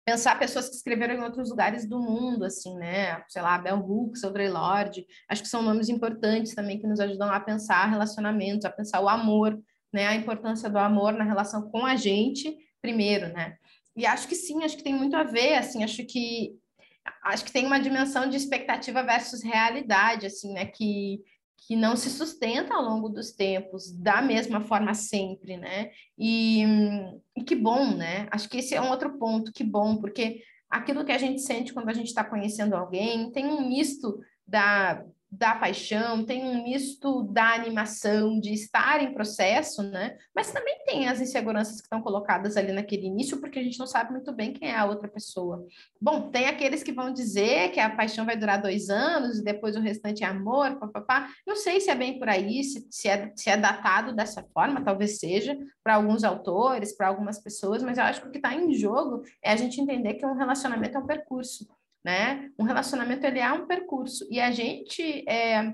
[0.04, 3.22] Pensar pessoas que escreveram em outros lugares do mundo, assim, né?
[3.28, 7.32] Sei lá, Bell Hooks, Audre Lorde, acho que são nomes importantes também que nos ajudam
[7.32, 9.58] a pensar relacionamentos, a pensar o amor,
[9.92, 10.06] né?
[10.06, 13.56] A importância do amor na relação com a gente, primeiro, né?
[13.96, 16.54] E acho que sim, acho que tem muito a ver, assim, acho que
[17.22, 20.66] acho que tem uma dimensão de expectativa versus realidade, assim, né?
[20.66, 21.20] Que
[21.56, 25.90] que não se sustenta ao longo dos tempos da mesma forma sempre, né?
[26.16, 26.64] E,
[27.36, 28.28] e, que bom, né?
[28.30, 31.72] Acho que esse é um outro ponto, que bom, porque aquilo que a gente sente
[31.72, 35.04] quando a gente está conhecendo alguém tem um misto da,
[35.38, 40.16] da paixão, tem um misto da animação, de estar em processo, né?
[40.34, 43.86] Mas também tem as inseguranças que estão colocadas ali naquele início, porque a gente não
[43.86, 45.66] sabe muito bem quem é a outra pessoa.
[46.00, 49.76] Bom, tem aqueles que vão dizer que a paixão vai durar dois anos e depois
[49.76, 51.28] o restante é amor, papapá.
[51.46, 54.82] Não sei se é bem por aí, se, se, é, se é datado dessa forma,
[54.82, 58.54] talvez seja, para alguns autores, para algumas pessoas, mas eu acho que o que está
[58.54, 61.66] em jogo é a gente entender que um relacionamento é um percurso
[62.06, 62.48] né?
[62.56, 65.72] Um relacionamento ele é um percurso e a gente, é,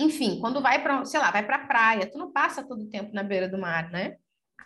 [0.00, 2.90] enfim, quando vai para, sei lá, vai para a praia, tu não passa todo o
[2.90, 4.16] tempo na beira do mar, né?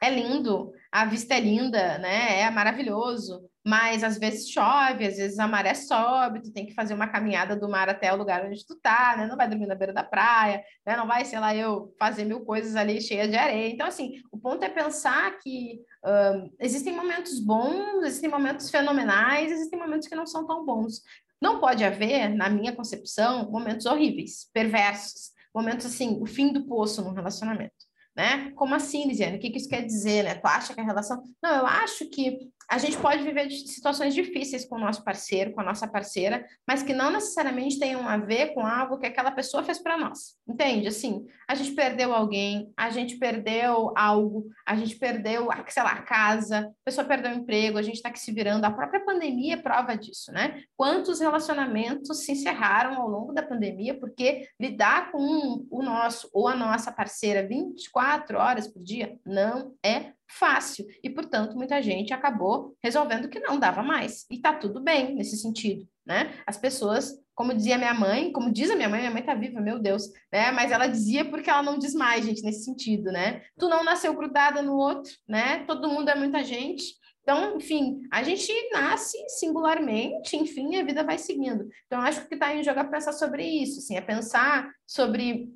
[0.03, 2.41] É lindo, a vista é linda, né?
[2.41, 6.95] É maravilhoso, mas às vezes chove, às vezes a maré sobe, tu tem que fazer
[6.95, 9.27] uma caminhada do mar até o lugar onde tu tá, né?
[9.27, 10.97] Não vai dormir na beira da praia, né?
[10.97, 13.71] Não vai, sei lá, eu fazer mil coisas ali cheias de areia.
[13.71, 19.79] Então, assim, o ponto é pensar que uh, existem momentos bons, existem momentos fenomenais, existem
[19.79, 21.03] momentos que não são tão bons.
[21.41, 27.03] Não pode haver, na minha concepção, momentos horríveis, perversos, momentos assim, o fim do poço
[27.03, 27.78] num relacionamento.
[28.19, 28.51] Né?
[28.57, 29.37] Como assim, Lisiane?
[29.37, 30.35] O que, que isso quer dizer, né?
[30.35, 31.23] Tu acha que a relação...
[31.41, 35.61] Não, eu acho que a gente pode viver situações difíceis com o nosso parceiro, com
[35.63, 39.63] a nossa parceira, mas que não necessariamente tenham a ver com algo que aquela pessoa
[39.63, 40.37] fez para nós.
[40.47, 40.87] Entende?
[40.87, 46.03] Assim, a gente perdeu alguém, a gente perdeu algo, a gente perdeu, sei lá, a
[46.03, 48.67] casa, a pessoa perdeu o emprego, a gente está aqui se virando.
[48.67, 50.63] A própria pandemia é prova disso, né?
[50.77, 56.55] Quantos relacionamentos se encerraram ao longo da pandemia porque lidar com o nosso ou a
[56.55, 60.87] nossa parceira 24 horas por dia não é fácil.
[61.03, 64.27] E, portanto, muita gente acabou resolvendo que não dava mais.
[64.31, 65.87] E está tudo bem nesse sentido.
[66.07, 66.33] né?
[66.47, 69.61] As pessoas, como dizia minha mãe, como diz a minha mãe, minha mãe tá viva,
[69.61, 70.51] meu Deus, né?
[70.51, 73.43] Mas ela dizia porque ela não diz mais, gente, nesse sentido, né?
[73.59, 75.65] Tu não nasceu grudada no outro, né?
[75.67, 76.97] Todo mundo é muita gente.
[77.23, 81.69] Então, enfim, a gente nasce singularmente, enfim, a vida vai seguindo.
[81.87, 84.71] Então, acho que o que está em jogo é pensar sobre isso, assim, é pensar
[84.87, 85.47] sobre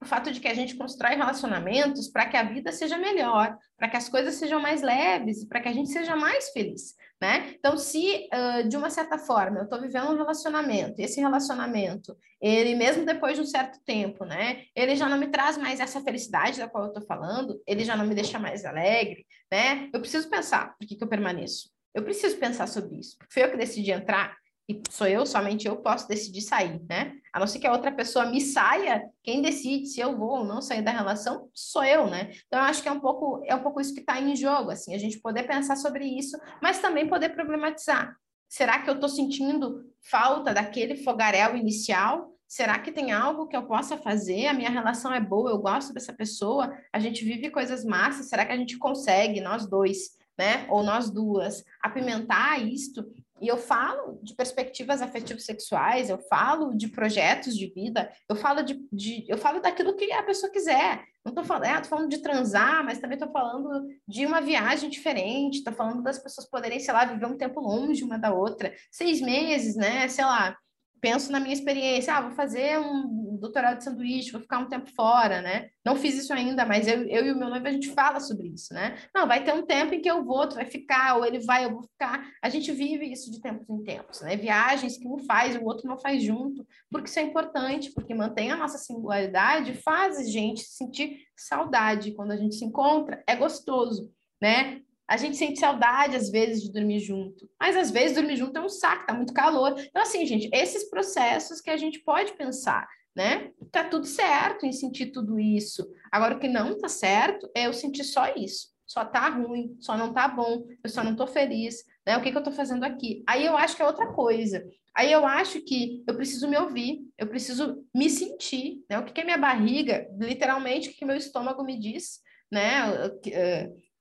[0.00, 3.88] o fato de que a gente constrói relacionamentos para que a vida seja melhor, para
[3.88, 7.54] que as coisas sejam mais leves, para que a gente seja mais feliz, né?
[7.58, 12.16] Então, se uh, de uma certa forma eu estou vivendo um relacionamento, e esse relacionamento,
[12.40, 16.00] ele mesmo depois de um certo tempo, né, ele já não me traz mais essa
[16.00, 19.90] felicidade da qual eu estou falando, ele já não me deixa mais alegre, né?
[19.92, 21.68] Eu preciso pensar por que, que eu permaneço.
[21.94, 23.16] Eu preciso pensar sobre isso.
[23.28, 24.36] Foi eu que decidi entrar,
[24.70, 27.14] e sou eu, somente eu posso decidir sair, né?
[27.32, 30.44] A não ser que a outra pessoa me saia, quem decide se eu vou ou
[30.44, 32.30] não sair da relação sou eu, né?
[32.46, 34.70] Então eu acho que é um pouco é um pouco isso que está em jogo,
[34.70, 38.14] assim, a gente poder pensar sobre isso, mas também poder problematizar.
[38.48, 42.32] Será que eu estou sentindo falta daquele fogaréu inicial?
[42.46, 44.46] Será que tem algo que eu possa fazer?
[44.46, 48.44] A minha relação é boa, eu gosto dessa pessoa, a gente vive coisas massas, será
[48.44, 50.66] que a gente consegue, nós dois, né?
[50.68, 53.04] Ou nós duas, apimentar isto
[53.40, 58.62] e eu falo de perspectivas afetivos sexuais, eu falo de projetos de vida, eu falo
[58.62, 61.04] de, de eu falo daquilo que a pessoa quiser.
[61.24, 65.58] Não estou falando, é, falando de transar, mas também estou falando de uma viagem diferente,
[65.58, 69.20] estou falando das pessoas poderem, sei lá, viver um tempo longe uma da outra, seis
[69.20, 70.08] meses, né?
[70.08, 70.56] Sei lá,
[71.00, 74.90] penso na minha experiência, ah, vou fazer um doutorado de sanduíche, vou ficar um tempo
[74.94, 75.70] fora, né?
[75.84, 78.48] Não fiz isso ainda, mas eu, eu e o meu noivo, a gente fala sobre
[78.48, 78.98] isso, né?
[79.14, 81.64] Não, vai ter um tempo em que eu vou, tu vai ficar, ou ele vai,
[81.64, 82.30] eu vou ficar.
[82.42, 84.36] A gente vive isso de tempos em tempos, né?
[84.36, 88.50] Viagens que um faz, o outro não faz junto, porque isso é importante, porque mantém
[88.50, 92.12] a nossa singularidade, faz a gente sentir saudade.
[92.12, 94.82] Quando a gente se encontra, é gostoso, né?
[95.10, 97.50] A gente sente saudade, às vezes, de dormir junto.
[97.58, 99.74] Mas, às vezes, dormir junto é um saco, tá muito calor.
[99.76, 103.50] Então, assim, gente, esses processos que a gente pode pensar, né?
[103.72, 105.84] Tá tudo certo em sentir tudo isso.
[106.12, 108.68] Agora, o que não tá certo é eu sentir só isso.
[108.86, 112.16] Só tá ruim, só não tá bom, eu só não tô feliz, né?
[112.16, 113.24] O que, que eu tô fazendo aqui?
[113.26, 114.64] Aí eu acho que é outra coisa.
[114.94, 118.96] Aí eu acho que eu preciso me ouvir, eu preciso me sentir, né?
[119.00, 122.82] O que, que é minha barriga, literalmente, o que, que meu estômago me diz, né?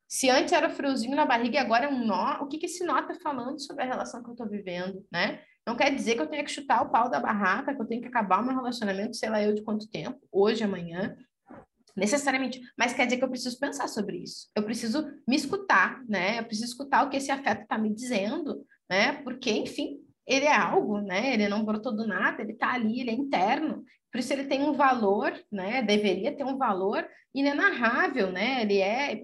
[0.10, 2.84] Se antes era friozinho na barriga e agora é um nó, o que, que esse
[2.84, 5.39] nó está falando sobre a relação que eu estou vivendo, né?
[5.67, 8.02] Não quer dizer que eu tenha que chutar o pau da barraca, que eu tenho
[8.02, 11.15] que acabar o meu relacionamento, sei lá eu de quanto tempo, hoje, amanhã,
[11.95, 14.50] necessariamente, mas quer dizer que eu preciso pensar sobre isso.
[14.56, 16.39] Eu preciso me escutar, né?
[16.39, 19.13] Eu preciso escutar o que esse afeto está me dizendo, né?
[19.22, 21.36] Porque, enfim, ele é algo, né?
[21.36, 23.84] Ele não brotou do nada, ele está ali, ele é interno.
[24.12, 25.84] Por isso ele tem um valor, né?
[25.84, 28.63] Deveria ter um valor inenarrável, né?
[28.63, 29.22] Ele é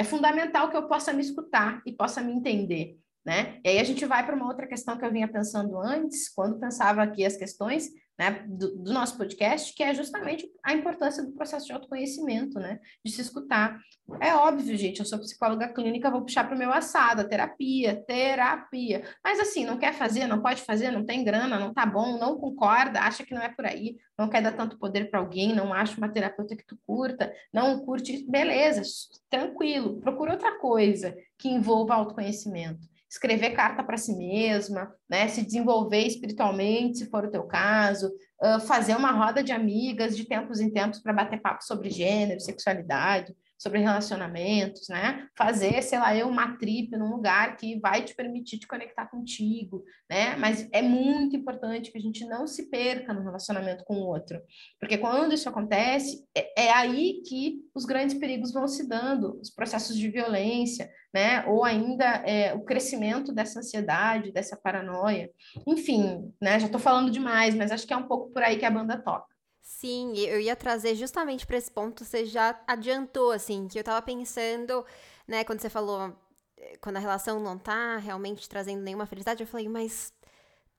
[0.00, 3.60] é fundamental que eu possa me escutar e possa me entender, né?
[3.62, 6.58] E aí a gente vai para uma outra questão que eu vinha pensando antes, quando
[6.58, 11.32] pensava aqui as questões, né, do, do, nosso podcast, que é justamente a importância do
[11.32, 13.80] processo de autoconhecimento, né, de se escutar.
[14.20, 18.04] É óbvio, gente, eu sou psicóloga clínica, vou puxar para o meu assado, a terapia,
[18.06, 19.02] terapia.
[19.24, 22.38] Mas assim, não quer fazer, não pode fazer, não tem grana, não tá bom, não
[22.38, 25.72] concorda, acha que não é por aí, não quer dar tanto poder para alguém, não
[25.72, 28.82] acha uma terapeuta que tu curta, não curte, beleza,
[29.30, 35.26] tranquilo, procura outra coisa que envolva autoconhecimento escrever carta para si mesma, né?
[35.26, 38.06] Se desenvolver espiritualmente, se for o teu caso,
[38.40, 42.38] uh, fazer uma roda de amigas de tempos em tempos para bater papo sobre gênero,
[42.38, 45.28] sexualidade, sobre relacionamentos, né?
[45.36, 49.84] Fazer, sei lá, eu uma trip num lugar que vai te permitir te conectar contigo,
[50.08, 50.34] né?
[50.36, 54.40] Mas é muito importante que a gente não se perca no relacionamento com o outro,
[54.80, 59.50] porque quando isso acontece, é, é aí que os grandes perigos vão se dando, os
[59.50, 61.44] processos de violência, né?
[61.46, 65.30] Ou ainda é, o crescimento dessa ansiedade, dessa paranoia.
[65.66, 66.58] Enfim, né?
[66.58, 68.96] Já estou falando demais, mas acho que é um pouco por aí que a banda
[68.96, 69.29] toca.
[69.62, 74.02] Sim, eu ia trazer justamente para esse ponto, você já adiantou, assim, que eu tava
[74.02, 74.84] pensando,
[75.26, 76.14] né, quando você falou,
[76.56, 80.12] eh, quando a relação não tá realmente trazendo nenhuma felicidade, eu falei, mas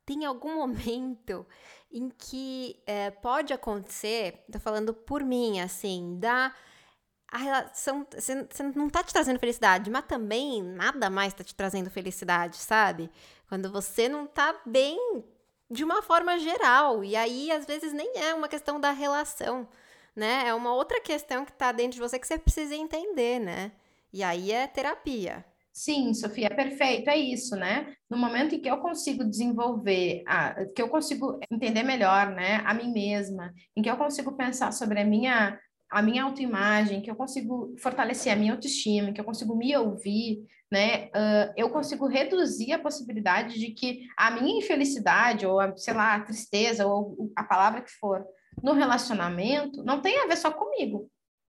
[0.05, 1.45] tem algum momento
[1.91, 6.53] em que é, pode acontecer, tô falando por mim, assim, da
[7.31, 8.35] a relação, você
[8.75, 13.09] não tá te trazendo felicidade, mas também nada mais tá te trazendo felicidade, sabe?
[13.47, 15.23] Quando você não tá bem
[15.71, 17.03] de uma forma geral.
[17.03, 19.67] E aí, às vezes, nem é uma questão da relação,
[20.15, 20.43] né?
[20.47, 23.71] É uma outra questão que está dentro de você que você precisa entender, né?
[24.13, 25.45] E aí é terapia.
[25.73, 27.93] Sim, Sofia, é perfeito, é isso, né?
[28.09, 32.73] No momento em que eu consigo desenvolver, a, que eu consigo entender melhor, né, a
[32.73, 35.57] mim mesma, em que eu consigo pensar sobre a minha
[35.91, 40.45] a minha autoimagem, que eu consigo fortalecer a minha autoestima, que eu consigo me ouvir,
[40.71, 41.07] né?
[41.07, 46.15] Uh, eu consigo reduzir a possibilidade de que a minha infelicidade, ou a, sei lá,
[46.15, 48.25] a tristeza, ou a palavra que for,
[48.63, 51.09] no relacionamento, não tem a ver só comigo.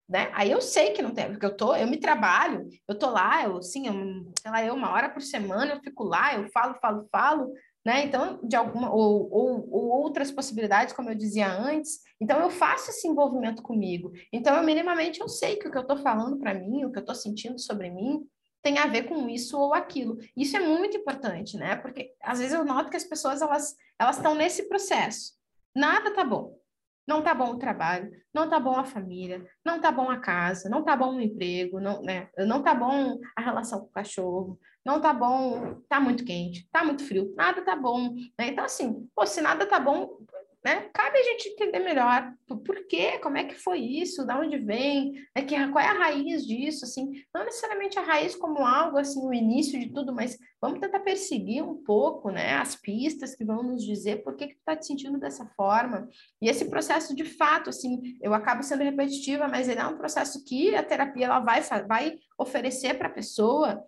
[0.08, 0.30] Né?
[0.34, 3.44] Aí eu sei que não tem, porque eu tô, eu me trabalho, eu tô lá,
[3.44, 6.74] eu assim, eu, sei lá, eu uma hora por semana eu fico lá, eu falo,
[6.80, 7.52] falo, falo,
[7.84, 8.04] né?
[8.04, 12.00] Então, de alguma ou, ou, ou, outras possibilidades, como eu dizia antes.
[12.20, 14.12] Então, eu faço esse envolvimento comigo.
[14.32, 16.98] Então, eu minimamente eu sei que o que eu estou falando para mim, o que
[16.98, 18.26] eu estou sentindo sobre mim,
[18.62, 20.16] tem a ver com isso ou aquilo.
[20.34, 21.76] Isso é muito importante, né?
[21.76, 25.34] Porque às vezes eu noto que as pessoas elas elas estão nesse processo.
[25.76, 26.58] Nada tá bom.
[27.06, 30.68] Não tá bom o trabalho, não tá bom a família, não tá bom a casa,
[30.68, 32.28] não tá bom o emprego, não, né?
[32.38, 36.84] Não tá bom a relação com o cachorro, não tá bom, tá muito quente, tá
[36.84, 38.48] muito frio, nada tá bom, né?
[38.48, 40.18] Então, assim, pô, se nada tá bom,
[40.64, 40.88] né?
[40.94, 45.12] Cabe a gente entender melhor por quê, como é que foi isso, da onde vem,
[45.36, 45.42] né?
[45.42, 49.34] que, qual é a raiz disso, assim, não necessariamente a raiz como algo, assim, o
[49.34, 53.84] início de tudo, mas vamos tentar perseguir um pouco, né, as pistas que vão nos
[53.84, 56.08] dizer por que que tu tá te sentindo dessa forma,
[56.40, 60.42] e esse processo, de fato, assim, eu acabo sendo repetitiva, mas ele é um processo
[60.44, 63.84] que a terapia, ela vai, vai oferecer para a pessoa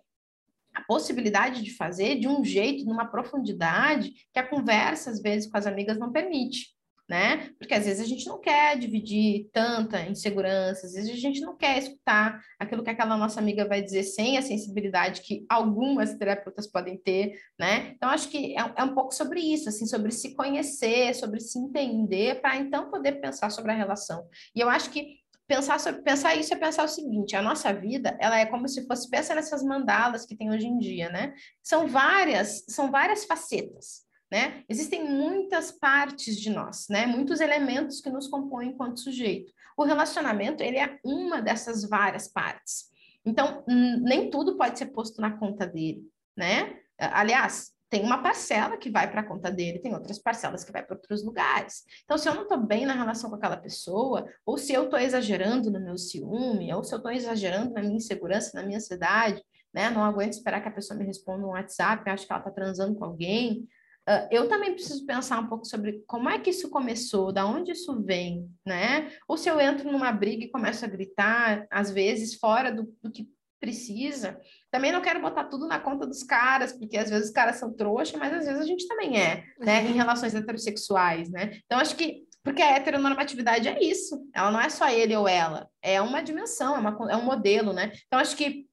[0.77, 5.57] a possibilidade de fazer de um jeito, numa profundidade que a conversa, às vezes, com
[5.57, 6.67] as amigas não permite,
[7.09, 7.49] né?
[7.57, 11.57] Porque às vezes a gente não quer dividir tanta insegurança, às vezes a gente não
[11.57, 16.67] quer escutar aquilo que aquela nossa amiga vai dizer sem a sensibilidade que algumas terapeutas
[16.67, 17.93] podem ter, né?
[17.95, 21.57] Então, acho que é, é um pouco sobre isso, assim, sobre se conhecer, sobre se
[21.57, 24.27] entender, para então poder pensar sobre a relação.
[24.55, 25.17] E eu acho que
[25.47, 28.85] pensar, sobre, pensar isso é pensar o seguinte: a nossa vida ela é como se
[28.85, 31.33] fosse pensa nessas mandalas que tem hoje em dia, né?
[31.63, 34.05] São várias, são várias facetas.
[34.29, 34.65] Né?
[34.67, 37.05] Existem muitas partes de nós, né?
[37.05, 39.53] Muitos elementos que nos compõem enquanto sujeito.
[39.77, 42.87] O relacionamento, ele é uma dessas várias partes.
[43.25, 46.01] Então, nem tudo pode ser posto na conta dele,
[46.35, 46.77] né?
[46.97, 50.83] Aliás, tem uma parcela que vai para a conta dele, tem outras parcelas que vai
[50.83, 51.83] para outros lugares.
[52.03, 54.99] Então, se eu não estou bem na relação com aquela pessoa, ou se eu estou
[54.99, 59.41] exagerando no meu ciúme, ou se eu estou exagerando na minha insegurança, na minha ansiedade,
[59.73, 59.89] né?
[59.89, 62.95] Não aguento esperar que a pessoa me responda um WhatsApp, acho que ela está transando
[62.95, 63.67] com alguém.
[64.09, 67.73] Uh, eu também preciso pensar um pouco sobre como é que isso começou, da onde
[67.73, 69.11] isso vem, né?
[69.27, 73.11] Ou se eu entro numa briga e começo a gritar, às vezes fora do, do
[73.11, 73.29] que
[73.59, 74.39] precisa.
[74.71, 77.73] Também não quero botar tudo na conta dos caras, porque às vezes os caras são
[77.73, 81.59] trouxa, mas às vezes a gente também é, né, em relações heterossexuais, né?
[81.65, 85.67] Então acho que porque a heteronormatividade é isso, ela não é só ele ou ela,
[85.81, 87.91] é uma dimensão, é, uma, é um modelo, né?
[88.05, 88.65] Então acho que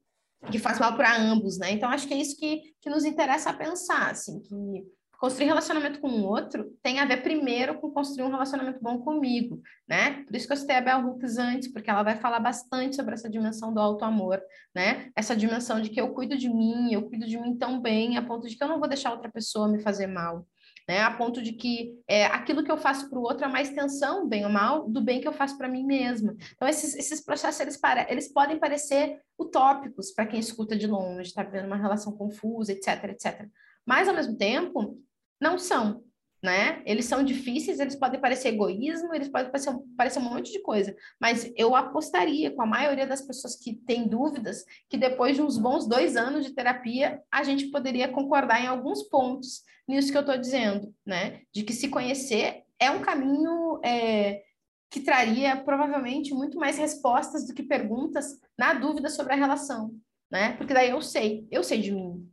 [0.50, 1.70] que faz mal para ambos, né?
[1.70, 4.84] Então acho que é isso que, que nos interessa pensar, assim, que
[5.24, 9.62] construir relacionamento com o outro tem a ver primeiro com construir um relacionamento bom comigo,
[9.88, 10.22] né?
[10.24, 13.14] Por isso que eu citei a Bell Hooks antes, porque ela vai falar bastante sobre
[13.14, 14.38] essa dimensão do auto-amor,
[14.74, 15.10] né?
[15.16, 18.22] Essa dimensão de que eu cuido de mim, eu cuido de mim tão bem, a
[18.22, 20.46] ponto de que eu não vou deixar outra pessoa me fazer mal.
[20.86, 23.62] Né, a ponto de que é, aquilo que eu faço para o outro é uma
[23.62, 26.36] extensão, bem ou mal, do bem que eu faço para mim mesma.
[26.52, 31.28] Então, esses, esses processos, eles, para, eles podem parecer utópicos para quem escuta de longe,
[31.28, 33.48] está vendo uma relação confusa, etc, etc.
[33.86, 34.98] Mas, ao mesmo tempo,
[35.40, 36.04] não são,
[36.42, 36.82] né?
[36.84, 40.94] Eles são difíceis, eles podem parecer egoísmo, eles podem parecer, parecer um monte de coisa,
[41.18, 45.56] mas eu apostaria com a maioria das pessoas que têm dúvidas que depois de uns
[45.56, 50.20] bons dois anos de terapia, a gente poderia concordar em alguns pontos nisso que eu
[50.20, 51.40] estou dizendo, né?
[51.50, 54.42] De que se conhecer é um caminho é,
[54.90, 59.92] que traria provavelmente muito mais respostas do que perguntas na dúvida sobre a relação,
[60.30, 60.52] né?
[60.58, 62.30] Porque daí eu sei, eu sei de mim,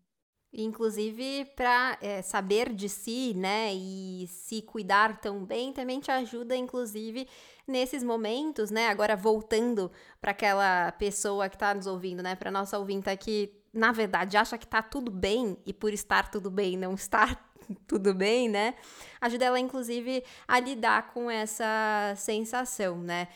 [0.54, 6.12] Inclusive, para é, eh, saber de si, né, e se cuidar tão bem, também te
[6.12, 7.26] ajuda, inclusive,
[7.66, 8.90] nesses momentos, né?
[8.90, 9.90] Agora, voltando
[10.20, 14.58] para aquela pessoa que está nos ouvindo, né, para nossa ouvinte que, na verdade, acha
[14.58, 17.50] que está tudo bem e por estar tudo bem não estar
[17.88, 18.76] tudo bem, né?
[19.22, 23.30] Ajuda ela, inclusive, a lidar com essa sensação, né?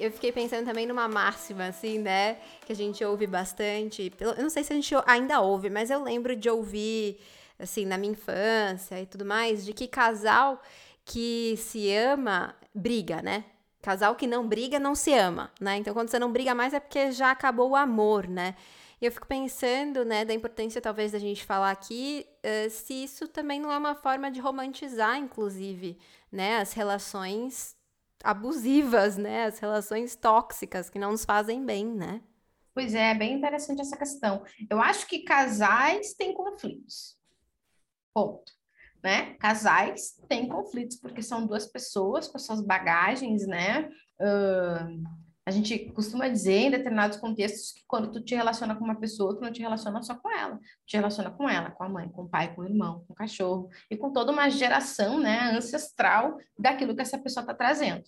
[0.00, 2.38] Eu fiquei pensando também numa máxima, assim, né?
[2.64, 4.12] Que a gente ouve bastante.
[4.18, 7.20] Eu não sei se a gente ainda ouve, mas eu lembro de ouvir,
[7.58, 10.60] assim, na minha infância e tudo mais, de que casal
[11.04, 13.44] que se ama briga, né?
[13.82, 15.76] Casal que não briga não se ama, né?
[15.76, 18.54] Então, quando você não briga mais é porque já acabou o amor, né?
[19.00, 23.26] E eu fico pensando, né, da importância talvez da gente falar aqui, uh, se isso
[23.26, 25.98] também não é uma forma de romantizar, inclusive,
[26.30, 27.74] né, as relações
[28.22, 29.44] abusivas, né?
[29.44, 32.22] As relações tóxicas que não nos fazem bem, né?
[32.74, 34.44] Pois é, bem interessante essa questão.
[34.68, 37.18] Eu acho que casais têm conflitos.
[38.14, 38.52] Ponto.
[39.02, 39.34] né?
[39.34, 43.88] Casais têm conflitos porque são duas pessoas com suas bagagens, né?
[44.20, 45.02] Uh,
[45.46, 49.34] a gente costuma dizer em determinados contextos que quando tu te relaciona com uma pessoa,
[49.34, 52.08] tu não te relaciona só com ela, tu te relaciona com ela, com a mãe,
[52.08, 55.50] com o pai, com o irmão, com o cachorro e com toda uma geração, né,
[55.52, 58.04] ancestral daquilo que essa pessoa está trazendo.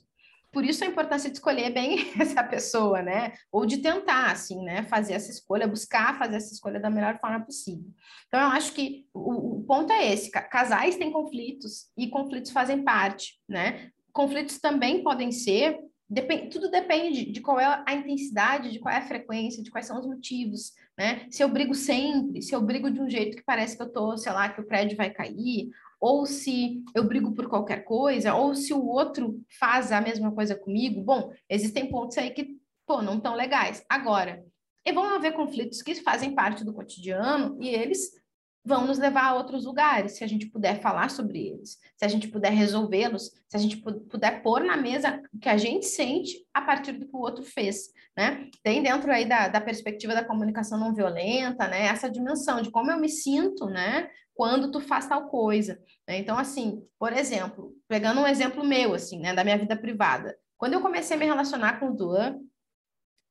[0.53, 3.33] Por isso a importância de escolher bem essa pessoa, né?
[3.51, 4.83] Ou de tentar, assim, né?
[4.83, 7.91] Fazer essa escolha, buscar fazer essa escolha da melhor forma possível.
[8.28, 12.85] Então, eu acho que o, o ponto é esse: casais têm conflitos e conflitos fazem
[12.85, 13.91] parte, né?
[14.12, 18.98] Conflitos também podem ser Depende, tudo depende de qual é a intensidade, de qual é
[18.98, 21.26] a frequência, de quais são os motivos, né?
[21.30, 24.16] Se eu brigo sempre, se eu brigo de um jeito que parece que eu tô,
[24.16, 28.55] sei lá, que o prédio vai cair, ou se eu brigo por qualquer coisa, ou
[28.55, 31.00] se o outro faz a mesma coisa comigo.
[31.03, 33.84] Bom, existem pontos aí que, pô, não tão legais.
[33.88, 34.44] Agora,
[34.84, 38.22] e vão haver conflitos que fazem parte do cotidiano e eles
[38.65, 42.09] vão nos levar a outros lugares, se a gente puder falar sobre eles, se a
[42.09, 46.47] gente puder resolvê-los, se a gente puder pôr na mesa o que a gente sente
[46.55, 48.49] a partir do que o outro fez, né?
[48.63, 51.87] Tem dentro aí da, da perspectiva da comunicação não violenta, né?
[51.87, 54.09] Essa dimensão de como eu me sinto, né?
[54.35, 55.81] Quando tu faz tal coisa.
[56.09, 56.19] Né?
[56.19, 59.35] Então, assim, por exemplo, pegando um exemplo meu, assim, né?
[59.35, 60.37] Da minha vida privada.
[60.57, 62.39] Quando eu comecei a me relacionar com o Duan,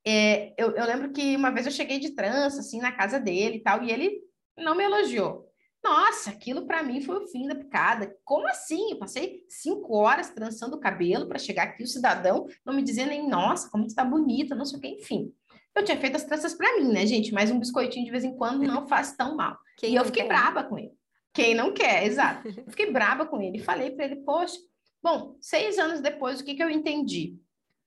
[0.06, 3.56] é, eu, eu lembro que uma vez eu cheguei de trança, assim, na casa dele
[3.56, 4.20] e tal, e ele
[4.56, 5.48] não me elogiou.
[5.82, 8.16] Nossa, aquilo para mim foi o fim da picada.
[8.24, 8.92] Como assim?
[8.92, 13.06] Eu passei cinco horas trançando o cabelo para chegar aqui o cidadão não me dizer
[13.06, 15.32] nem, nossa, como está bonita, não sei o que, enfim.
[15.74, 17.32] Eu tinha feito as tranças para mim, né, gente?
[17.32, 19.58] Mas um biscoitinho de vez em quando não faz tão mal.
[19.78, 20.28] Quem e eu fiquei quer?
[20.28, 20.92] braba com ele.
[21.32, 22.46] Quem não quer, exato.
[22.46, 23.58] Eu fiquei braba com ele.
[23.58, 24.56] Falei para ele, poxa,
[25.02, 27.36] bom, seis anos depois, o que, que eu entendi?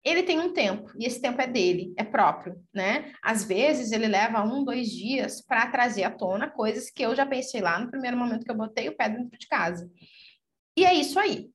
[0.06, 3.12] Ele tem um tempo, e esse tempo é dele, é próprio, né?
[3.24, 7.26] Às vezes ele leva um, dois dias para trazer à tona coisas que eu já
[7.26, 9.90] pensei lá no primeiro momento que eu botei o pé dentro de casa.
[10.78, 11.50] E é isso aí.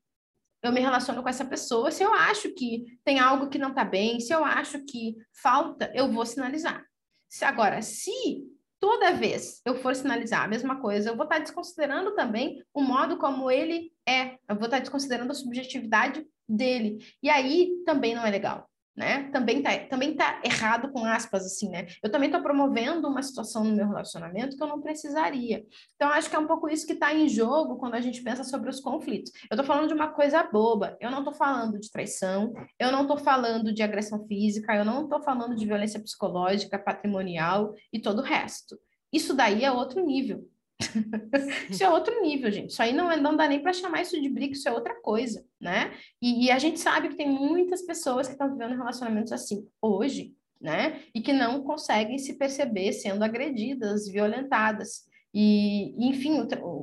[0.62, 1.92] Eu me relaciono com essa pessoa.
[1.92, 5.90] Se eu acho que tem algo que não está bem, se eu acho que falta,
[5.94, 6.84] eu vou sinalizar.
[7.28, 8.42] Se agora, se
[8.80, 12.80] toda vez eu for sinalizar a mesma coisa, eu vou estar tá desconsiderando também o
[12.80, 14.38] modo como ele é.
[14.48, 16.98] Eu vou estar tá desconsiderando a subjetividade dele.
[17.22, 18.69] E aí também não é legal.
[18.96, 19.30] Né?
[19.30, 21.86] Também tá, também tá errado com aspas assim, né?
[22.02, 25.64] Eu também estou promovendo uma situação no meu relacionamento que eu não precisaria.
[25.94, 28.42] Então acho que é um pouco isso que está em jogo quando a gente pensa
[28.44, 29.32] sobre os conflitos.
[29.50, 30.96] Eu estou falando de uma coisa boba.
[31.00, 32.52] Eu não estou falando de traição.
[32.78, 34.74] Eu não estou falando de agressão física.
[34.74, 38.76] Eu não estou falando de violência psicológica, patrimonial e todo o resto.
[39.12, 40.49] Isso daí é outro nível.
[41.70, 42.70] isso é outro nível, gente.
[42.70, 44.94] Isso aí não, é, não dá nem para chamar isso de briga, isso é outra
[45.00, 45.92] coisa, né?
[46.20, 50.34] E, e a gente sabe que tem muitas pessoas que estão vivendo relacionamentos assim hoje,
[50.60, 51.02] né?
[51.14, 55.08] E que não conseguem se perceber sendo agredidas, violentadas.
[55.32, 56.40] E, enfim,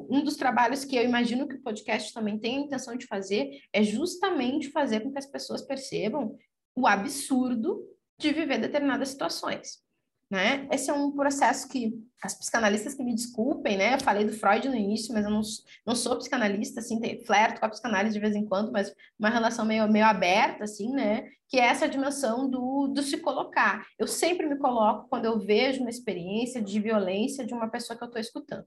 [0.09, 3.61] um dos trabalhos que eu imagino que o podcast também tem a intenção de fazer
[3.73, 6.37] é justamente fazer com que as pessoas percebam
[6.73, 7.83] o absurdo
[8.17, 9.85] de viver determinadas situações
[10.30, 10.67] né?
[10.71, 13.95] Esse é um processo que as psicanalistas que me desculpem, né?
[13.95, 15.41] Eu falei do Freud no início, mas eu não,
[15.86, 19.65] não sou psicanalista, assim, flerto com a psicanálise de vez em quando, mas uma relação
[19.65, 21.30] meio, meio aberta, assim, né?
[21.47, 23.86] Que é essa dimensão do, do se colocar.
[23.97, 28.03] Eu sempre me coloco quando eu vejo uma experiência de violência de uma pessoa que
[28.03, 28.65] eu estou escutando.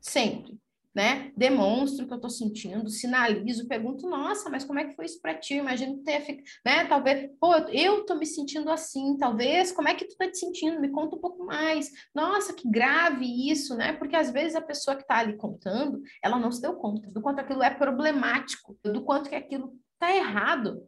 [0.00, 0.58] Sempre
[0.94, 1.32] né?
[1.36, 5.20] Demonstro o que eu estou sentindo, sinalizo, pergunto, nossa, mas como é que foi isso
[5.20, 5.54] para ti?
[5.54, 6.84] Imagino que tenha ficado, né?
[6.84, 10.80] Talvez, pô, eu estou me sentindo assim, talvez, como é que tu está te sentindo?
[10.80, 11.90] Me conta um pouco mais.
[12.14, 13.92] Nossa, que grave isso, né?
[13.92, 17.20] Porque às vezes a pessoa que está ali contando, ela não se deu conta do
[17.20, 20.86] quanto aquilo é problemático, do quanto que aquilo está errado,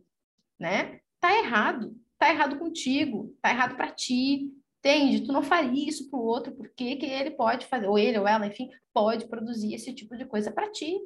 [0.58, 1.00] né?
[1.20, 5.26] Tá errado, tá errado contigo, tá errado para ti, Entende?
[5.26, 8.26] Tu não faria isso para o outro, porque que ele pode fazer, ou ele ou
[8.26, 10.96] ela, enfim, pode produzir esse tipo de coisa para ti.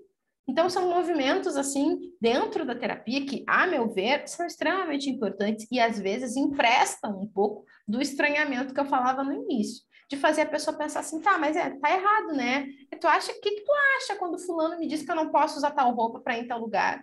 [0.49, 5.79] Então, são movimentos, assim, dentro da terapia que, a meu ver, são extremamente importantes e,
[5.79, 9.85] às vezes, emprestam um pouco do estranhamento que eu falava no início.
[10.09, 12.67] De fazer a pessoa pensar assim, tá, mas é, tá errado, né?
[13.01, 15.57] Tu acha, o que, que tu acha quando fulano me diz que eu não posso
[15.57, 17.01] usar tal roupa para ir em tal lugar?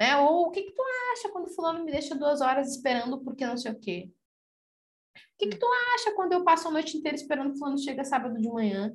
[0.00, 0.16] Né?
[0.16, 0.82] Ou o que, que tu
[1.12, 4.10] acha quando fulano me deixa duas horas esperando porque não sei o quê?
[5.34, 8.04] O que, que tu acha quando eu passo a noite inteira esperando o fulano chega
[8.04, 8.94] sábado de manhã?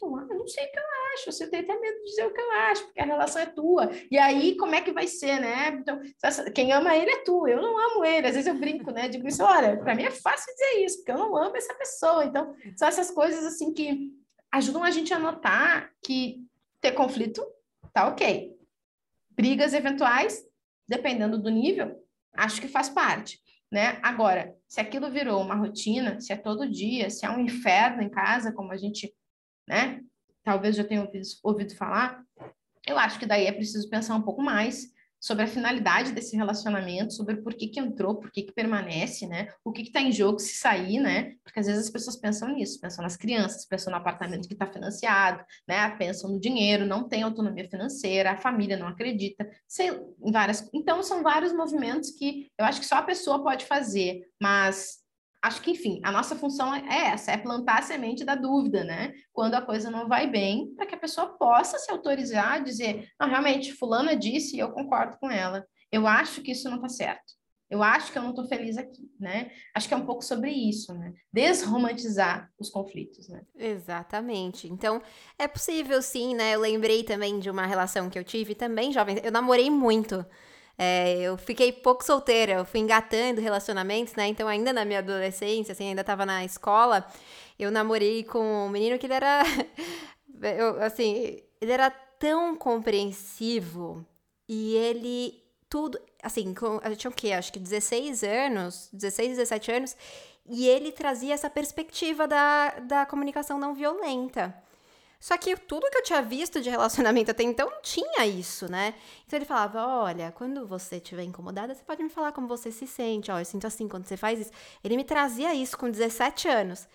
[0.00, 0.82] Eu, eu não sei o que eu
[1.14, 3.46] acho, você tem até medo de dizer o que eu acho, porque a relação é
[3.46, 3.90] tua.
[4.10, 5.68] E aí, como é que vai ser, né?
[5.68, 6.00] Então,
[6.54, 8.26] quem ama ele é tu, eu não amo ele.
[8.26, 9.08] Às vezes eu brinco, né?
[9.08, 12.24] Digo isso, olha, para mim é fácil dizer isso, porque eu não amo essa pessoa.
[12.24, 14.10] Então, são essas coisas assim que
[14.52, 16.46] ajudam a gente a notar que
[16.80, 17.42] ter conflito
[17.92, 18.54] tá ok.
[19.30, 20.42] Brigas eventuais,
[20.86, 22.02] dependendo do nível,
[22.34, 23.40] acho que faz parte
[23.70, 23.98] né?
[24.02, 28.08] Agora, se aquilo virou uma rotina, se é todo dia, se é um inferno em
[28.08, 29.12] casa, como a gente,
[29.68, 30.00] né,
[30.44, 32.24] talvez já tenham ouvido, ouvido falar,
[32.86, 34.86] eu acho que daí é preciso pensar um pouco mais
[35.20, 39.48] sobre a finalidade desse relacionamento, sobre por que que entrou, por que que permanece, né?
[39.62, 41.34] O que está em jogo se sair, né?
[41.44, 44.66] Porque às vezes as pessoas pensam nisso, pensam nas crianças, pensam no apartamento que está
[44.66, 45.90] financiado, né?
[45.96, 50.68] Pensam no dinheiro, não tem autonomia financeira, a família não acredita, sei, várias.
[50.72, 54.99] Então são vários movimentos que eu acho que só a pessoa pode fazer, mas
[55.42, 59.12] acho que, enfim, a nossa função é essa, é plantar a semente da dúvida, né?
[59.32, 63.08] Quando a coisa não vai bem, para que a pessoa possa se autorizar a dizer,
[63.18, 65.66] não, realmente, fulana disse e eu concordo com ela.
[65.90, 67.40] Eu acho que isso não está certo.
[67.70, 69.52] Eu acho que eu não estou feliz aqui, né?
[69.72, 71.12] Acho que é um pouco sobre isso, né?
[71.32, 73.42] Desromantizar os conflitos, né?
[73.56, 74.66] Exatamente.
[74.66, 75.00] Então,
[75.38, 76.56] é possível sim, né?
[76.56, 79.20] Eu lembrei também de uma relação que eu tive também, jovem.
[79.22, 80.26] Eu namorei muito.
[80.82, 84.28] É, eu fiquei pouco solteira, eu fui engatando relacionamentos, né?
[84.28, 87.06] Então, ainda na minha adolescência, assim, ainda tava na escola,
[87.58, 89.42] eu namorei com um menino que ele era.
[90.56, 94.06] eu, assim, ele era tão compreensivo
[94.48, 95.44] e ele.
[95.68, 96.00] Tudo.
[96.22, 97.32] Assim, com, eu tinha o quê?
[97.32, 99.96] Acho que 16 anos, 16, 17 anos,
[100.48, 104.54] e ele trazia essa perspectiva da, da comunicação não violenta.
[105.20, 108.94] Só que tudo que eu tinha visto de relacionamento até então não tinha isso, né?
[109.26, 112.86] Então ele falava: olha, quando você estiver incomodada, você pode me falar como você se
[112.86, 113.30] sente.
[113.30, 114.50] Ó, eu sinto assim quando você faz isso.
[114.82, 116.88] Ele me trazia isso com 17 anos.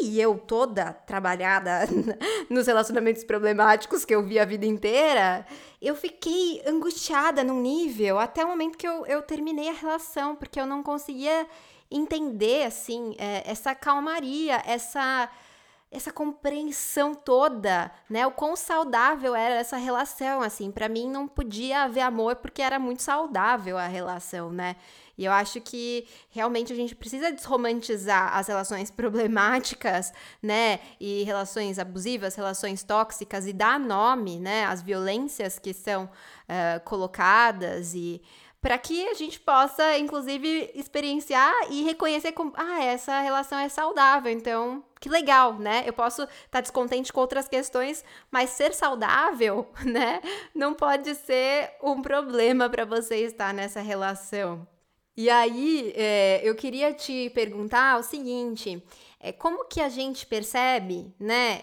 [0.00, 1.80] E eu toda trabalhada
[2.48, 5.44] nos relacionamentos problemáticos que eu vi a vida inteira,
[5.82, 10.60] eu fiquei angustiada num nível até o momento que eu, eu terminei a relação, porque
[10.60, 11.46] eu não conseguia
[11.90, 15.28] entender, assim, é, essa calmaria, essa
[15.90, 18.26] essa compreensão toda, né?
[18.26, 22.78] O quão saudável era essa relação, assim, para mim não podia haver amor porque era
[22.78, 24.76] muito saudável a relação, né?
[25.16, 30.12] E eu acho que realmente a gente precisa desromantizar as relações problemáticas,
[30.42, 30.78] né?
[31.00, 34.66] E relações abusivas, relações tóxicas e dar nome, né?
[34.66, 38.20] Às violências que são uh, colocadas e
[38.60, 44.32] para que a gente possa, inclusive, experienciar e reconhecer como, ah, essa relação é saudável,
[44.32, 45.84] então, que legal, né?
[45.86, 50.20] Eu posso estar tá descontente com outras questões, mas ser saudável, né,
[50.54, 54.66] não pode ser um problema para você estar nessa relação.
[55.16, 58.82] E aí, é, eu queria te perguntar o seguinte:
[59.20, 61.62] é, como que a gente percebe, né,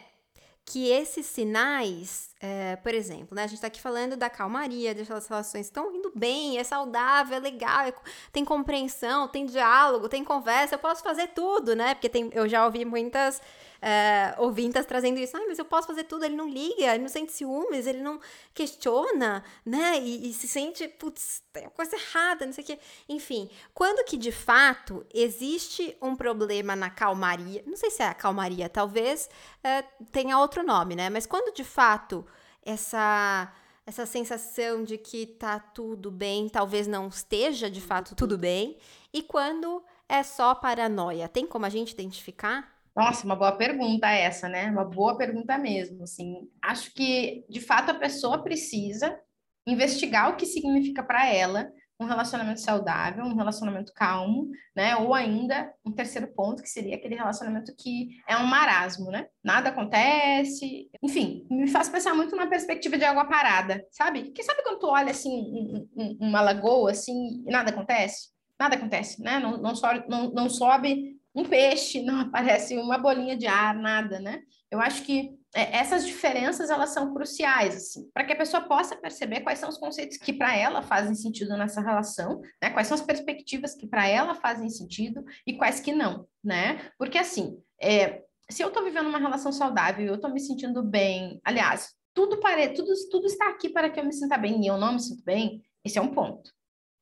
[0.65, 5.07] que esses sinais, é, por exemplo, né, a gente está aqui falando da calmaria, das
[5.07, 7.93] relações estão indo bem, é saudável, é legal, é,
[8.31, 11.93] tem compreensão, tem diálogo, tem conversa, eu posso fazer tudo, né?
[11.93, 13.39] Porque tem, eu já ouvi muitas
[13.87, 15.37] é, ouvintas trazendo isso.
[15.37, 18.19] Ai, mas eu posso fazer tudo, ele não liga, ele não sente ciúmes, ele não
[18.51, 19.99] questiona, né?
[19.99, 22.79] E, e se sente, putz, tem coisa errada, não sei o quê.
[23.07, 28.15] Enfim, quando que de fato existe um problema na calmaria, não sei se é a
[28.15, 29.29] calmaria, talvez
[29.63, 31.11] é, tenha outro nome, né?
[31.11, 32.25] Mas quando de fato
[32.65, 33.53] essa
[33.85, 38.77] essa sensação de que tá tudo bem, talvez não esteja de fato tudo bem,
[39.13, 42.74] e quando é só paranoia, tem como a gente identificar?
[42.95, 44.71] Nossa, uma boa pergunta essa, né?
[44.71, 46.49] Uma boa pergunta mesmo, assim.
[46.61, 49.19] Acho que, de fato, a pessoa precisa
[49.67, 51.69] investigar o que significa para ela
[51.99, 54.95] um relacionamento saudável, um relacionamento calmo, né?
[54.97, 59.27] Ou ainda um terceiro ponto, que seria aquele relacionamento que é um marasmo, né?
[59.43, 64.31] Nada acontece, enfim, me faz pensar muito na perspectiva de água parada, sabe?
[64.31, 68.29] Que sabe quando tu olha assim um, um, uma lagoa assim e nada acontece?
[68.59, 69.39] Nada acontece, né?
[69.39, 74.19] Não, não, sobe, não, não sobe um peixe, não aparece uma bolinha de ar, nada,
[74.19, 74.41] né?
[74.71, 78.95] Eu acho que é, essas diferenças elas são cruciais assim, para que a pessoa possa
[78.95, 82.69] perceber quais são os conceitos que para ela fazem sentido nessa relação, né?
[82.69, 86.89] Quais são as perspectivas que para ela fazem sentido e quais que não, né?
[86.97, 91.41] Porque assim, é, se eu estou vivendo uma relação saudável, eu estou me sentindo bem,
[91.43, 92.69] aliás, tudo pare...
[92.69, 95.23] tudo tudo está aqui para que eu me sinta bem e eu não me sinto
[95.23, 96.55] bem, esse é um ponto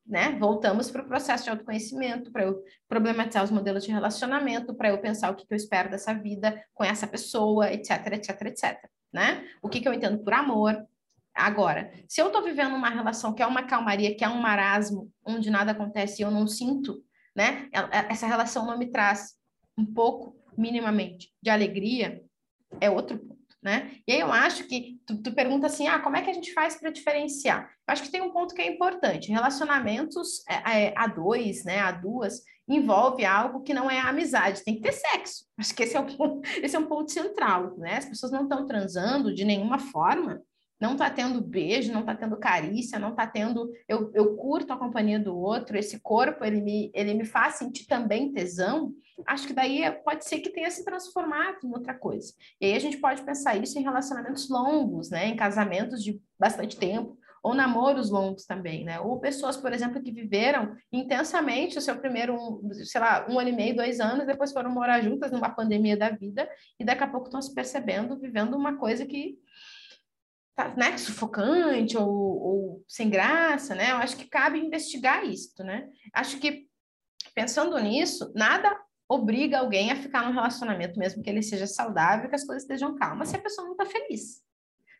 [0.05, 0.37] né?
[0.39, 4.99] Voltamos para o processo de autoconhecimento, para eu problematizar os modelos de relacionamento, para eu
[4.99, 9.47] pensar o que, que, eu espero dessa vida com essa pessoa, etc, etc, etc, né?
[9.61, 10.85] O que, que eu entendo por amor.
[11.33, 15.11] Agora, se eu estou vivendo uma relação que é uma calmaria, que é um marasmo,
[15.25, 17.03] onde nada acontece e eu não sinto,
[17.35, 17.69] né?
[18.09, 19.35] Essa relação não me traz
[19.77, 22.23] um pouco, minimamente, de alegria,
[22.79, 23.95] é outro ponto né?
[24.05, 26.53] E aí eu acho que tu, tu pergunta assim, ah, como é que a gente
[26.53, 27.63] faz para diferenciar?
[27.87, 29.31] Eu acho que tem um ponto que é importante.
[29.31, 34.75] Relacionamentos é, é, a dois, né, a duas, envolve algo que não é amizade, tem
[34.75, 35.45] que ter sexo.
[35.57, 36.05] Acho que esse é, o
[36.63, 37.97] esse é um ponto central, né?
[37.97, 40.41] As pessoas não estão transando de nenhuma forma,
[40.83, 43.71] não tá tendo beijo, não tá tendo carícia, não tá tendo.
[43.87, 47.87] Eu, eu curto a companhia do outro, esse corpo ele me, ele me faz sentir
[47.87, 48.93] também tesão.
[49.25, 52.33] Acho que daí pode ser que tenha se transformado em outra coisa.
[52.59, 55.27] E aí a gente pode pensar isso em relacionamentos longos, né?
[55.27, 58.99] Em casamentos de bastante tempo, ou namoros longos também, né?
[58.99, 63.53] Ou pessoas, por exemplo, que viveram intensamente o seu primeiro, sei lá, um ano e
[63.53, 67.27] meio, dois anos, depois foram morar juntas numa pandemia da vida, e daqui a pouco
[67.27, 69.37] estão se percebendo, vivendo uma coisa que
[70.55, 73.91] tá, né, sufocante ou, ou, sem graça, né?
[73.91, 75.87] Eu acho que cabe investigar isso, né?
[76.13, 76.67] Acho que
[77.33, 82.35] pensando nisso, nada obriga alguém a ficar num relacionamento, mesmo que ele seja saudável, que
[82.35, 84.41] as coisas estejam calmas, se a pessoa não está feliz,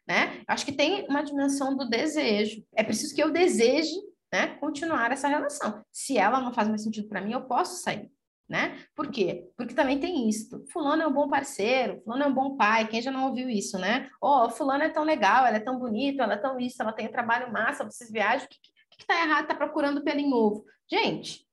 [0.08, 0.44] né?
[0.48, 2.66] Acho que tem uma dimensão do desejo.
[2.76, 3.96] É preciso que eu deseje,
[4.32, 5.84] né, continuar essa relação.
[5.92, 8.12] Se ela não faz mais sentido para mim, eu posso sair
[8.48, 8.78] né?
[8.96, 9.50] Por quê?
[9.58, 10.66] Porque também tem isso.
[10.72, 12.88] Fulano é um bom parceiro, fulano é um bom pai.
[12.88, 14.10] Quem já não ouviu isso, né?
[14.22, 17.08] Oh, fulano é tão legal, ela é tão bonita, ela é tão isso, ela tem
[17.08, 18.60] trabalho massa, vocês viajam, o que,
[18.92, 19.48] que, que tá errado?
[19.48, 20.66] Tá procurando pelo em ovo.
[20.90, 21.48] Gente,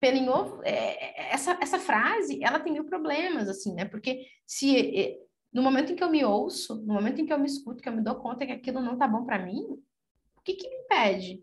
[0.00, 3.84] pelo em ovo, é, é, essa, essa frase, ela tem mil problemas, assim, né?
[3.84, 5.18] Porque se
[5.52, 7.88] no momento em que eu me ouço, no momento em que eu me escuto, que
[7.88, 9.62] eu me dou conta que aquilo não tá bom para mim,
[10.36, 11.42] o que que me impede,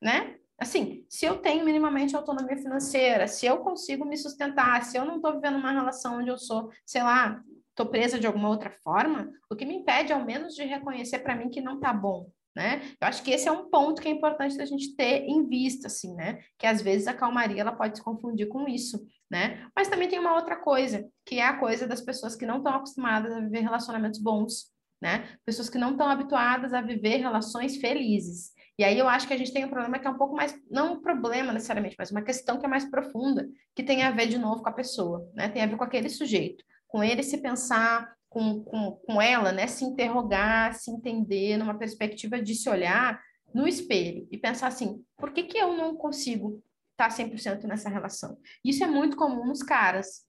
[0.00, 0.39] né?
[0.60, 5.16] Assim, se eu tenho minimamente autonomia financeira, se eu consigo me sustentar, se eu não
[5.16, 9.32] estou vivendo uma relação onde eu sou, sei lá, estou presa de alguma outra forma,
[9.50, 12.82] o que me impede, ao menos, de reconhecer para mim que não está bom, né?
[13.00, 15.86] Eu acho que esse é um ponto que é importante da gente ter em vista,
[15.86, 16.40] assim, né?
[16.58, 19.66] Que às vezes a calmaria ela pode se confundir com isso, né?
[19.74, 22.74] Mas também tem uma outra coisa, que é a coisa das pessoas que não estão
[22.74, 24.66] acostumadas a viver relacionamentos bons,
[25.00, 25.26] né?
[25.46, 28.52] Pessoas que não estão habituadas a viver relações felizes.
[28.80, 30.58] E aí eu acho que a gente tem um problema que é um pouco mais,
[30.70, 34.26] não um problema necessariamente, mas uma questão que é mais profunda, que tem a ver
[34.26, 35.50] de novo com a pessoa, né?
[35.50, 39.66] Tem a ver com aquele sujeito, com ele se pensar, com, com, com ela, né?
[39.66, 43.20] Se interrogar, se entender numa perspectiva de se olhar
[43.52, 46.62] no espelho e pensar assim, por que que eu não consigo
[46.92, 48.38] estar 100% nessa relação?
[48.64, 50.24] Isso é muito comum nos caras,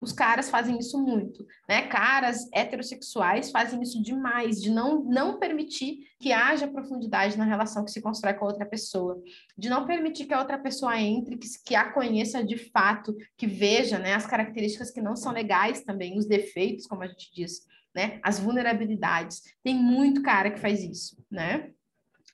[0.00, 1.82] os caras fazem isso muito, né?
[1.88, 7.90] Caras heterossexuais fazem isso demais, de não, não permitir que haja profundidade na relação que
[7.90, 9.22] se constrói com a outra pessoa,
[9.56, 13.46] de não permitir que a outra pessoa entre, que, que a conheça de fato, que
[13.46, 17.66] veja, né, as características que não são legais também, os defeitos, como a gente diz,
[17.94, 18.18] né?
[18.22, 19.42] As vulnerabilidades.
[19.62, 21.70] Tem muito cara que faz isso, né?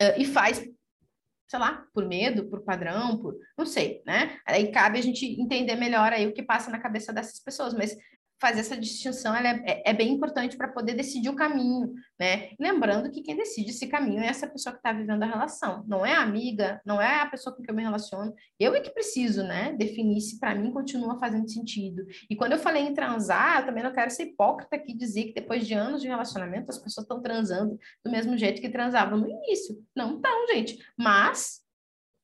[0.00, 0.66] Uh, e faz
[1.50, 4.38] sei lá, por medo, por padrão, por não sei, né?
[4.46, 7.96] Aí cabe a gente entender melhor aí o que passa na cabeça dessas pessoas, mas
[8.40, 12.50] fazer essa distinção é, é, é bem importante para poder decidir o caminho, né?
[12.58, 16.04] Lembrando que quem decide esse caminho é essa pessoa que está vivendo a relação, não
[16.04, 18.34] é a amiga, não é a pessoa com quem eu me relaciono.
[18.58, 19.74] Eu é que preciso, né?
[19.74, 22.06] Definir se para mim continua fazendo sentido.
[22.28, 25.34] E quando eu falei em transar, eu também não quero ser hipócrita aqui dizer que
[25.34, 29.28] depois de anos de relacionamento as pessoas estão transando do mesmo jeito que transavam no
[29.28, 29.76] início.
[29.94, 30.78] Não estão, gente.
[30.96, 31.60] Mas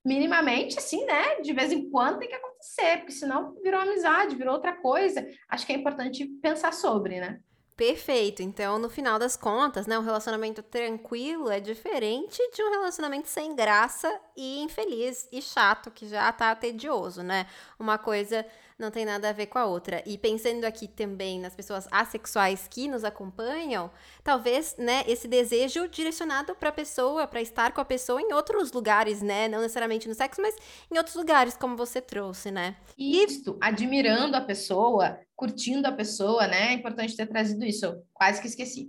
[0.06, 1.40] minimamente, assim, né?
[1.40, 5.26] De vez em quando tem que acontecer, porque senão virou amizade, virou outra coisa.
[5.48, 7.40] Acho que é importante pensar sobre, né?
[7.76, 8.40] Perfeito.
[8.40, 13.54] Então, no final das contas, né, um relacionamento tranquilo é diferente de um relacionamento sem
[13.54, 17.46] graça e infeliz e chato, que já tá tedioso, né?
[17.78, 18.46] Uma coisa
[18.78, 20.02] não tem nada a ver com a outra.
[20.06, 23.90] E pensando aqui também nas pessoas assexuais que nos acompanham,
[24.22, 28.72] talvez, né, esse desejo direcionado para a pessoa, para estar com a pessoa em outros
[28.72, 30.56] lugares, né, não necessariamente no sexo, mas
[30.90, 32.76] em outros lugares, como você trouxe, né?
[32.98, 36.70] Isso, admirando a pessoa, curtindo a pessoa, né?
[36.70, 37.84] É importante ter trazido isso.
[37.84, 38.88] Eu quase que esqueci.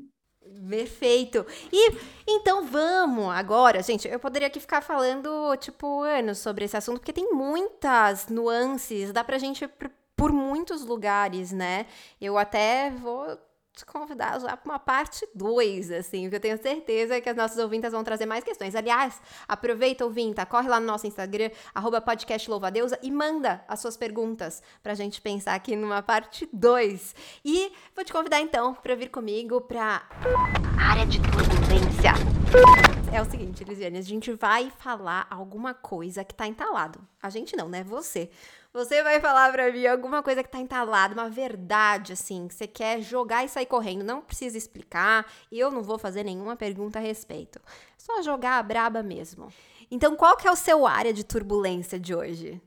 [0.70, 1.45] Perfeito.
[1.72, 1.91] E
[2.28, 4.08] então vamos agora, gente.
[4.08, 9.24] Eu poderia aqui ficar falando, tipo, anos sobre esse assunto, porque tem muitas nuances, dá
[9.24, 9.72] pra gente ir
[10.16, 11.86] por muitos lugares, né?
[12.20, 13.38] Eu até vou
[13.78, 17.58] te convidar já para uma parte 2, assim, porque eu tenho certeza que as nossas
[17.60, 18.76] ouvintas vão trazer mais questões.
[18.76, 22.50] Aliás, aproveita, ouvinta, corre lá no nosso Instagram, arroba podcast
[23.04, 27.16] e manda as suas perguntas para a gente pensar aqui numa parte 2.
[27.46, 30.02] E vou te convidar, então, para vir comigo para
[30.80, 32.14] área de turbulência.
[33.14, 36.99] É o seguinte, Lisiane, a gente vai falar alguma coisa que tá entalado.
[37.24, 37.84] A gente não, né?
[37.84, 38.30] Você.
[38.74, 42.68] Você vai falar pra mim alguma coisa que tá entalada, uma verdade, assim, que você
[42.68, 44.03] quer jogar e sair correndo.
[44.03, 47.60] Não precisa explicar, eu não vou fazer nenhuma pergunta a respeito.
[47.97, 49.47] Só jogar a braba mesmo.
[49.89, 52.62] Então, qual que é o seu área de turbulência de hoje?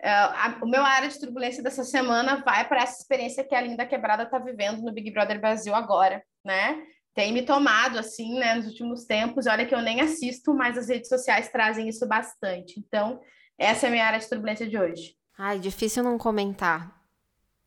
[0.00, 3.60] É, a, o meu área de turbulência dessa semana vai para essa experiência que a
[3.60, 6.82] Linda Quebrada está vivendo no Big Brother Brasil agora, né?
[7.16, 9.46] Tem me tomado, assim, né, nos últimos tempos.
[9.46, 12.78] Olha que eu nem assisto, mas as redes sociais trazem isso bastante.
[12.78, 13.18] Então,
[13.58, 15.16] essa é a minha área de turbulência de hoje.
[15.38, 16.94] Ai, difícil não comentar.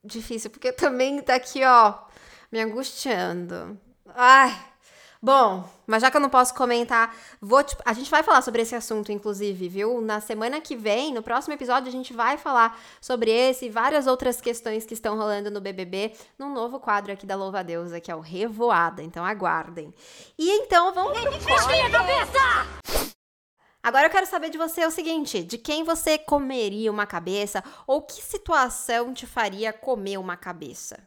[0.04, 1.98] Difícil, porque também tá aqui, ó,
[2.50, 3.76] me angustiando.
[4.06, 4.56] Ai,
[5.22, 7.76] Bom, mas já que eu não posso comentar, vou te...
[7.84, 10.00] a gente vai falar sobre esse assunto, inclusive, viu?
[10.00, 14.06] Na semana que vem, no próximo episódio, a gente vai falar sobre esse e várias
[14.06, 18.00] outras questões que estão rolando no BBB, num novo quadro aqui da Louva a Deusa,
[18.00, 19.02] que é o Revoada.
[19.02, 19.92] Então aguardem.
[20.38, 21.18] E então vamos.
[21.90, 23.10] Cabeça!
[23.82, 28.00] Agora eu quero saber de você o seguinte: de quem você comeria uma cabeça ou
[28.00, 31.06] que situação te faria comer uma cabeça?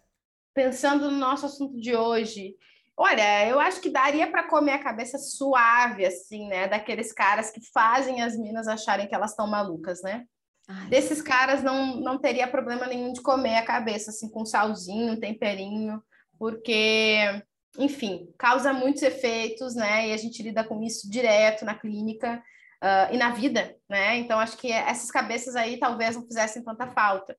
[0.54, 2.56] Pensando no nosso assunto de hoje,
[2.96, 6.68] Olha, eu acho que daria para comer a cabeça suave, assim, né?
[6.68, 10.26] Daqueles caras que fazem as minas acharem que elas estão malucas, né?
[10.68, 10.90] Ai.
[10.90, 16.02] Desses caras não, não teria problema nenhum de comer a cabeça, assim, com salzinho, temperinho,
[16.38, 17.44] porque,
[17.78, 20.10] enfim, causa muitos efeitos, né?
[20.10, 22.44] E a gente lida com isso direto na clínica
[22.84, 24.18] uh, e na vida, né?
[24.18, 27.36] Então, acho que essas cabeças aí talvez não fizessem tanta falta.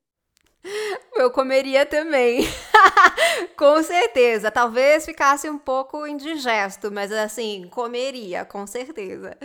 [1.15, 2.47] Eu comeria também.
[3.57, 4.51] com certeza.
[4.51, 9.37] Talvez ficasse um pouco indigesto, mas assim, comeria, com certeza.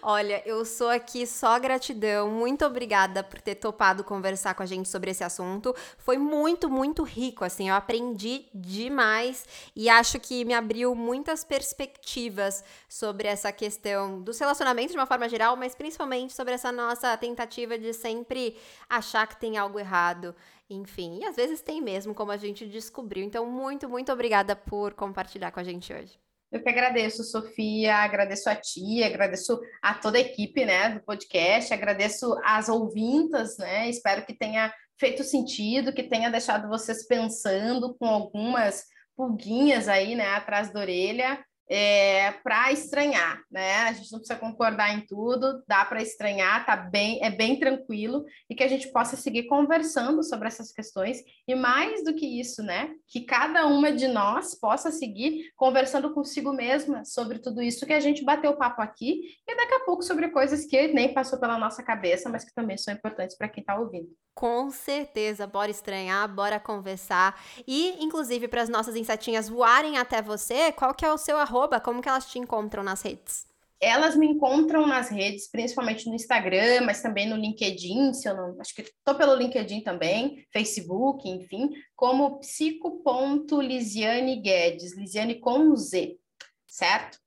[0.00, 2.30] Olha, eu sou aqui só gratidão.
[2.30, 5.74] Muito obrigada por ter topado conversar com a gente sobre esse assunto.
[5.98, 7.68] Foi muito, muito rico, assim.
[7.68, 14.92] Eu aprendi demais e acho que me abriu muitas perspectivas sobre essa questão dos relacionamentos
[14.92, 18.56] de uma forma geral, mas principalmente sobre essa nossa tentativa de sempre
[18.88, 20.34] achar que tem algo errado
[20.70, 23.24] enfim, e às vezes tem mesmo, como a gente descobriu.
[23.24, 26.18] Então, muito, muito obrigada por compartilhar com a gente hoje.
[26.50, 31.72] Eu que agradeço, Sofia, agradeço a ti, agradeço a toda a equipe, né, do podcast,
[31.74, 38.06] agradeço as ouvintas, né, espero que tenha feito sentido, que tenha deixado vocês pensando com
[38.06, 43.74] algumas pulguinhas aí, né, atrás da orelha, é, para estranhar, né?
[43.82, 48.24] A gente não precisa concordar em tudo, dá para estranhar, tá bem, é bem tranquilo
[48.48, 52.62] e que a gente possa seguir conversando sobre essas questões e mais do que isso,
[52.62, 52.90] né?
[53.06, 58.00] Que cada uma de nós possa seguir conversando consigo mesma sobre tudo isso que a
[58.00, 61.82] gente bateu papo aqui e daqui a pouco sobre coisas que nem passou pela nossa
[61.82, 64.08] cabeça, mas que também são importantes para quem está ouvindo.
[64.38, 67.42] Com certeza, bora estranhar, bora conversar.
[67.66, 71.80] E, inclusive, para as nossas insetinhas voarem até você, qual que é o seu arroba?
[71.80, 73.48] Como que elas te encontram nas redes?
[73.80, 78.60] Elas me encontram nas redes, principalmente no Instagram, mas também no LinkedIn, se eu não,
[78.60, 86.16] acho que estou pelo LinkedIn também, Facebook, enfim, como psico.lisiane Guedes, Lisiane com Z,
[86.64, 87.18] certo?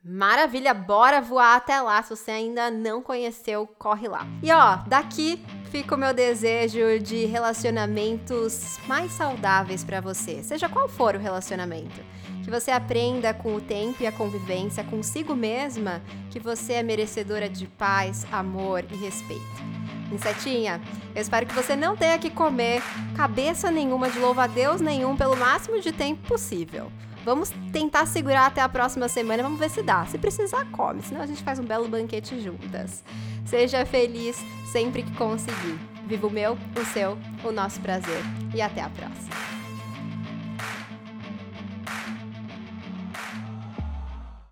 [0.00, 2.00] Maravilha, bora voar até lá.
[2.04, 4.24] Se você ainda não conheceu, corre lá.
[4.42, 5.40] E ó, daqui
[5.72, 11.98] fica o meu desejo de relacionamentos mais saudáveis para você, seja qual for o relacionamento.
[12.44, 17.48] Que você aprenda com o tempo e a convivência consigo mesma que você é merecedora
[17.48, 19.42] de paz, amor e respeito.
[20.12, 20.78] Insetinha,
[21.14, 22.82] eu espero que você não tenha que comer
[23.16, 26.92] cabeça nenhuma de louva-a-Deus nenhum pelo máximo de tempo possível.
[27.24, 30.04] Vamos tentar segurar até a próxima semana, vamos ver se dá.
[30.04, 33.02] Se precisar, come, senão a gente faz um belo banquete juntas.
[33.44, 34.36] Seja feliz
[34.70, 35.78] sempre que conseguir.
[36.06, 38.22] Viva o meu, o seu, o nosso prazer.
[38.54, 39.61] E até a próxima.